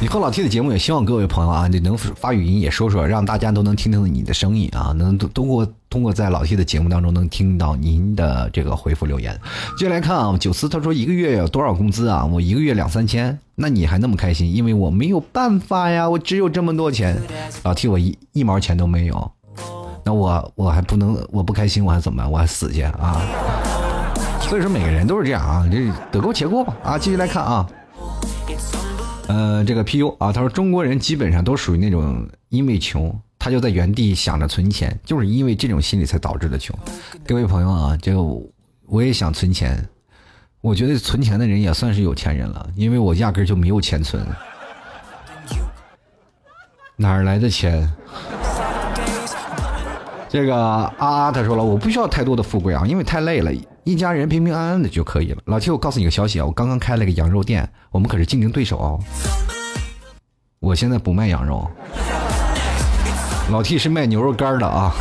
[0.00, 9.36] 以后老 T 的节目也希望各位朋友啊，你能发语音也说说，让大家都能听听你的声音啊，能通过通过在老 T 的节目当中能听到您的这个回复留言。
[9.76, 12.24] 接下来看啊，九思他说一个月有多少工资啊？
[12.24, 14.54] 我一个月两三千，那你还那么开心？
[14.54, 17.20] 因为我没有办法呀，我只有这么多钱，
[17.64, 19.32] 老 T 我一一毛钱都没有，
[20.04, 22.30] 那我我还不能我不开心我还怎么办？
[22.30, 23.20] 我还死去啊？
[24.42, 26.96] 所以说每个人都是这样啊，这得过且过吧啊。
[26.96, 27.68] 继续来看啊。
[29.28, 36.76] 呃，这个 PU 啊，他说中国人基本上都属于那种因为穷，他就在原地想着存钱，就是因为这种心理才导致的穷。
[37.26, 38.22] 各位朋友啊，这个
[38.86, 39.86] 我也想存钱，
[40.62, 44.26] 我觉得存钱的人也算是有钱人了，因为我压根就没有钱存，
[46.96, 47.86] 哪儿来的钱？
[50.30, 53.52] 这个啊，他说了，我不需要太多的富贵啊，因为太累了。
[53.88, 55.38] 一家人平平安安的就可以了。
[55.46, 59.00] 老七，我告诉你个消息啊，我刚刚开了个羊肉店，我们可是竞争对手哦。
[60.60, 61.66] 我现在不卖羊肉，
[63.50, 64.94] 老 T 是卖牛肉干的啊。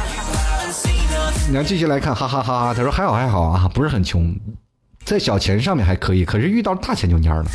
[1.49, 2.73] 你要继续来看，哈哈哈哈。
[2.73, 4.33] 他说还好还好啊，不是很穷，
[5.03, 7.45] 在小钱上面还可以，可是遇到大钱就蔫了。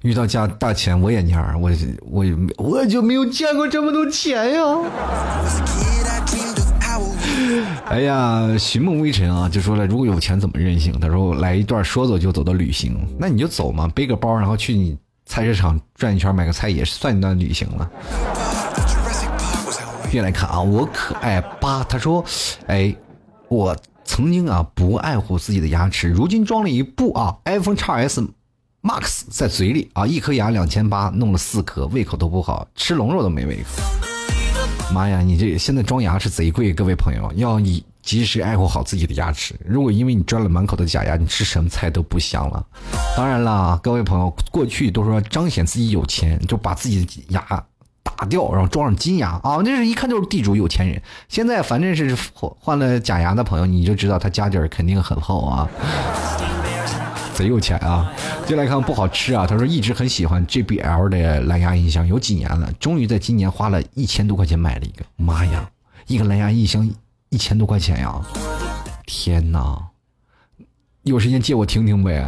[0.00, 1.70] 遇到家大钱我也蔫，我
[2.10, 2.24] 我
[2.56, 4.62] 我就没有见过这么多钱呀。
[7.86, 10.98] 哎呀，寻梦微尘啊，就说了，如果有钱怎么任性？
[11.00, 14.96] 他说来一段说走就走的旅行，那你就走嘛，背个包，然后去你
[15.26, 17.90] 菜市场转一圈，买个菜也是算一段旅行了。
[20.12, 22.24] 越来看啊，我可爱八，他说，
[22.66, 22.94] 哎，
[23.48, 28.28] 我曾经啊不爱护自己的牙齿，如今装了一部啊 iPhone x S
[28.82, 34.19] Max 在嘴里啊，一颗牙两千八，弄了四颗，胃口都不好，吃龙肉都没胃口。
[34.92, 39.54] 妈呀，你这现在装牙是贼贵，各位朋友要你及时爱护好自己的牙齿。
[39.64, 42.66] 如果因为你装了满口的假牙，你吃什么菜都不香了。
[43.16, 47.40] 当然了，各位朋友，过去都说彰显自己有钱，就把自己的牙
[48.02, 51.00] 打掉，然后装上金牙啊，那是一看就是地主有钱人。
[51.28, 55.68] 现在反正是换了假牙的朋友，你就知道他家底儿肯定很厚啊。
[57.40, 58.12] 贼有钱啊！
[58.46, 59.46] 进来看不好吃啊。
[59.46, 65.02] 他说一直很喜欢 JBL 的蓝牙音箱，有几年了，终于在今年花了一千多块钱买了一个。
[65.16, 65.66] 妈呀，
[66.06, 66.88] 一个蓝牙音箱
[67.30, 68.20] 一千多块钱呀！
[69.06, 69.78] 天哪，
[71.04, 72.18] 有时间借我听听呗。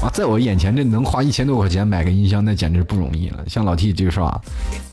[0.00, 3.44] 啊，在我眼前这能花一千多块钱买个音箱，那简直不容易了。
[3.48, 4.40] 像老 T 这个是吧？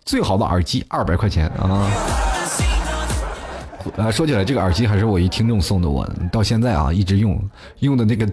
[0.06, 1.88] 最好的耳机二百块钱啊。
[3.98, 7.42] 啊，说起来，这个耳机还是我一听众送的，我到现在啊一直用，
[7.80, 8.30] 用的那个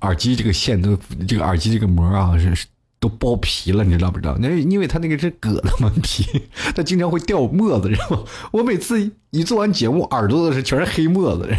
[0.00, 0.96] 耳机这个线都，
[1.26, 2.66] 这个耳机这个膜啊是
[2.98, 4.36] 都剥皮了，你知道不知道？
[4.38, 6.42] 那因为它那个是革的嘛皮，
[6.76, 8.18] 它经常会掉沫子，知道吗？
[8.50, 11.48] 我每次一做完节目，耳朵都是全是黑沫子。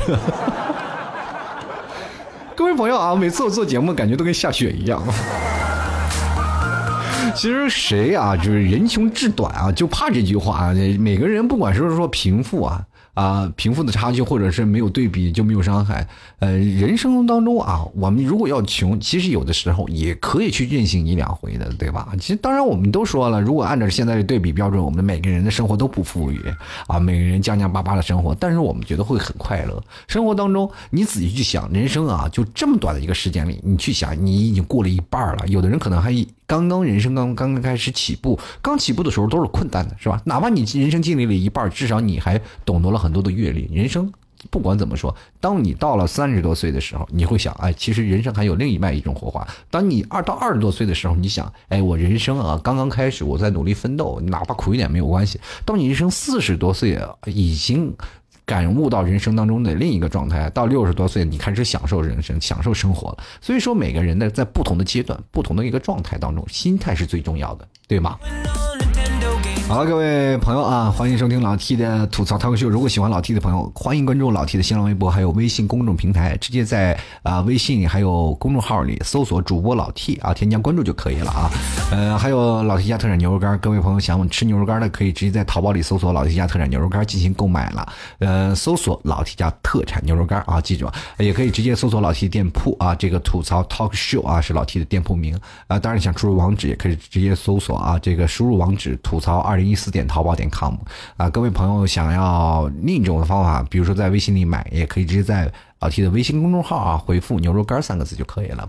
[2.55, 5.01] 各位朋友啊，每次我做节目，感觉都跟下雪一样。
[7.33, 10.73] 其实谁啊，就是人穷志短啊，就怕这句话啊。
[10.99, 12.85] 每个人不管是不是说贫富啊。
[13.13, 16.07] 啊，贫富的差距，或者是没有对比就没有伤害。
[16.39, 22.13] 呃，人生当中啊，我们如果要穷，其实有的时候也可以去任性一两回的，对吧？
[22.19, 26.41] 其实当然我们都说了，如果按照现在的对比标准，我们每个人的生活都不富裕
[26.87, 29.83] 啊，每个人将将巴巴的生活，但是我们觉得会很快乐。
[30.07, 35.45] 生活当中，你仔细去想，人生啊，就这么短的一个时间里，你去想，你已经过了一半了。
[35.47, 36.11] 有的人可能还
[36.51, 40.21] 刚刚人生刚刚开始起步，刚起步的时候都是困难的，是吧？
[40.25, 42.99] 哪怕你人生经历了一半，至少你还懂得了。
[42.99, 44.11] 很多的阅历，人生
[44.49, 49.47] 不管怎么说，当你到了三十多岁的时候，你会想，哎，其实人生还有另一外一种火花。
[49.69, 55.39] 当你二到二十多岁的时候，你想，哎，我人生啊刚刚开始，我在努力奋斗，哪怕苦一点没有关系。
[55.65, 57.95] 到你人生四十多岁，已经
[58.45, 63.23] 感悟到人生当中的另一个状态，到六十多岁，你开始享受人生，享受生活了。
[63.39, 68.17] 所以说，每个人的，在不同的阶段、不同的一个状态当中，心态是最重要的，对吗？
[69.71, 72.67] 好了，各位朋友啊，欢迎收听老 T 的吐槽脱口秀。
[72.67, 81.49] 如果喜欢老 T 的朋友，欢迎关注老 T 的新浪微博，还有微信公众平台，直接在啊微信还有公众号里搜索主播老 T 啊，添加关注就可以了啊。
[81.89, 87.87] 呃，还有老 T 家特产牛肉干，各位朋友想吃牛肉干的，可以直接在淘宝里搜索老 T 家特产牛肉干进行购买了。
[88.19, 95.79] 呃，搜索老 T 家特产牛肉干啊，记住，也可以直接搜索老 T 店铺啊，这个吐槽 talk show 啊是老 T 的店铺名啊。
[95.79, 99.60] 当然想输入网址也可以直接搜索啊，这个输入网址吐槽二。
[99.63, 100.75] 一四点淘宝点 com
[101.17, 105.51] 啊，各位朋友想要另一种的方法，比如说在微信里买，也可以直接在
[105.81, 108.67] 老 T 的微信公众号啊，回复“牛肉干”三个字就可以了。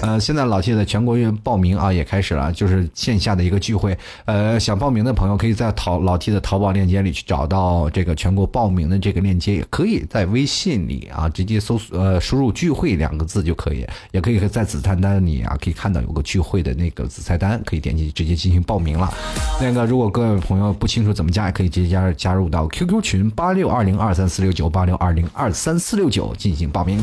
[0.00, 3.98] 呃，现在老 T 的全国报名啊也开始了，就是线下的一个聚会。
[4.26, 19.12] 呃，想报名的朋友可以在淘老 T 的淘宝链接里去找到这个全国报名的这个链接，也可以在微信里啊直接搜索呃输入“聚会”两个字就可以，也可以在子菜单里啊可以看到有个聚会的那个子菜单，可以点击直接进行报名了。
[19.60, 27.02] 那个如果各位朋友不清楚怎么加，也可以直接加加入到 QQ 群八六二零二三四六九八六二零二三四六九进行报名。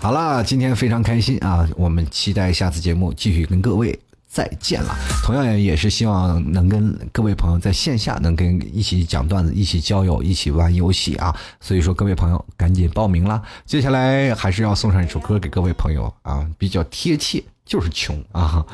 [0.00, 1.68] 好了，今天非常开心啊！
[1.76, 3.96] 我们期待下次节目继续跟各位
[4.28, 4.96] 再见了。
[5.22, 11.32] 同样也是希望能跟各位朋友在线下能跟一起讲段子、一起交友、一起玩游戏啊！
[11.60, 13.40] 所以说各位朋友赶紧报名啦！
[13.64, 18.66] 接下来还是要送上一首歌给各位朋友啊，比较贴切，就是穷啊！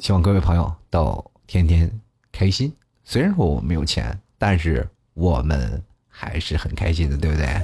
[0.00, 1.90] 希望各位朋友都天天
[2.32, 2.72] 开心。
[3.04, 7.62] 虽然说我没有钱，但是我们还是很开心的，对不对？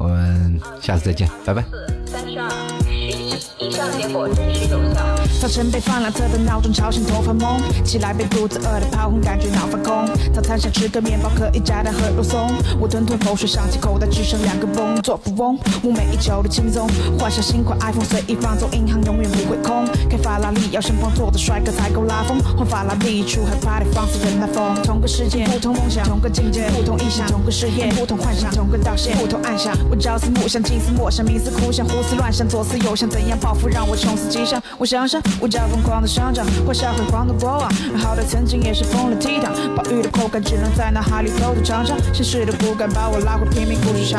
[0.00, 1.64] 我们下次再见，拜拜。
[2.06, 2.48] 三十二，
[2.84, 5.17] 十一，以上结果真实有效。
[5.40, 10.04] 早晨被放蓝色的闹钟吵醒，头发懵，起来被肚子饿的跑红，感觉脑发空。
[10.34, 12.50] 早餐想吃个面包，可以加蛋和肉松。
[12.80, 16.88] 我吞吞口水，想起口袋只剩两个崩，做富翁，我每一球都轻松。
[17.16, 19.86] 换上新款 iPhone，随意放纵，银行永远不会空。
[20.10, 22.40] 开法拉利要身旁坐的帅哥才够拉风。
[22.56, 24.74] 换法拉利出海 party，放肆人来疯。
[24.82, 29.72] 同个世界，不同梦想，同个境界，不同意向，同个誓言，不同幻想，同个道谢，不同暗想。
[29.88, 34.60] 我朝思暮想，近思默想，冥思苦想，胡思乱想，左思右想，怎样报复让我穷死极想？
[34.78, 35.22] 我想想。
[35.40, 37.70] 物价疯狂的上涨，画下辉煌的过往。
[37.98, 41.96] 好歹曾经也是疯了倜傥，暴雨的口感只能在脑海里偷偷尝尝。
[42.12, 44.18] 现实的不敢把我拉回贫民窟去徜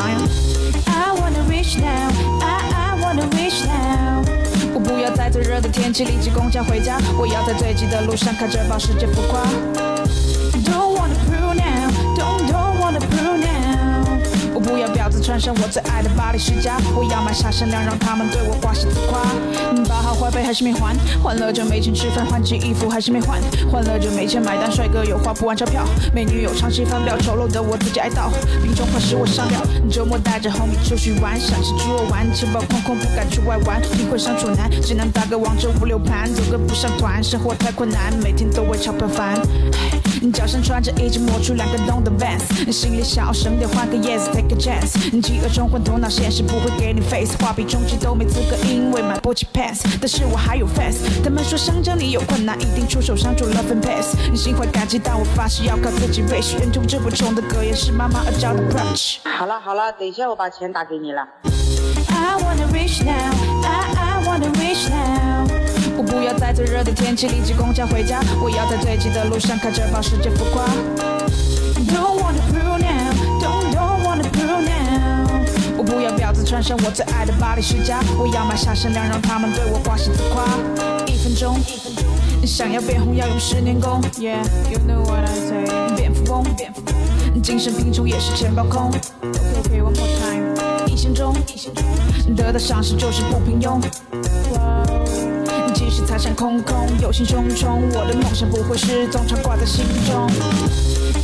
[0.86, 4.24] I wanna reach now, I I wanna reach now。
[4.72, 9.40] 我不要在最热的天气里挤公交回家，我要在最挤的路上开着保时捷浮夸。
[14.62, 19.20] 不要婊子穿上我最爱的巴黎世家，我要买下闪亮，让他们对我刮心自夸。
[19.88, 23.40] 八号花呗还是没还，换了就没钱吃饭，换季衣服还是没换，
[23.70, 24.70] 换了就没钱买单。
[24.70, 25.84] 帅哥有花不完钞票，
[26.14, 28.30] 美女有长期翻表，丑陋的我自己爱倒，
[28.62, 29.60] 贫穷快使我上吊。
[29.90, 39.40] 周末带着 homie 出去玩，想吃猪肉丸，钱包空空不敢出外玩，贫困相处难，只能打个王者五六盘，走个不上团，生活太困难，每天都为钞票烦。
[40.28, 45.20] 脚上穿着一只磨出两个洞的 Vans，心里想要省点换个 Yes，take a chance。
[45.22, 49.80] 饥饿中昏头脑，现实不会给你 face，画笔中气都没资格，因为买不起 pants。
[50.00, 54.14] 但是我还有 fans，他们说香蕉你有困难，一定出手相助 love and pass。
[54.36, 56.58] 心怀感激，但我发誓要靠自己 raise。
[56.58, 59.16] 人中这不穷的歌，也是妈妈而教的 brunch。
[59.24, 61.26] 好了好了，等一下我把钱打给你了。
[62.08, 63.12] I wanna reach now,
[63.64, 65.59] I I wanna reach now。
[66.00, 70.64] 我不要在最热的天气里挤公交回家，我要在最挤的路上开着保时捷浮夸。
[71.92, 75.28] Don't wanna prove now, don't don't wanna prove now。
[75.76, 80.46] 我不要婊子穿上我最爱的巴黎世家，我要买下善良，让他们对我刮心自夸。
[81.06, 84.00] 一分钟，一分钟想要变红要用十年功。
[84.18, 85.96] Yeah, you know what I say。
[85.96, 86.80] 变富翁，变富
[87.34, 88.90] 翁，精神贫穷也是钱包空。
[89.20, 90.86] Okay, one more time。
[90.86, 91.36] 一生中，
[92.34, 93.78] 得到赏识就是不平庸。
[95.90, 100.30] 即使财产空空，有心忡忡，我的梦想不会失踪，常挂在心中。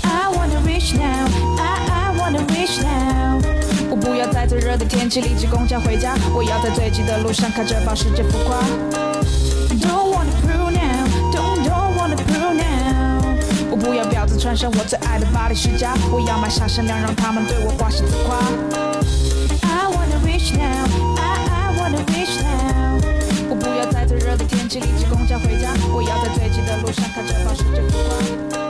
[0.02, 3.40] I wanna reach now, I I wanna reach now。
[3.88, 8.58] 我不要在最热的天气里挤公交回家，我要在最挤的路上开着保时捷浮夸。
[9.78, 13.22] Don't wanna prove now, don't don't wanna prove now。
[13.70, 18.36] 我不要婊子穿上我最爱的巴黎世家，我要买下善良，让他们对我刮心自夸。
[19.62, 20.88] I wanna reach now,
[24.44, 25.72] 天气，立即公交回家。
[25.94, 28.65] 我要在最挤的路上看着满世着风光。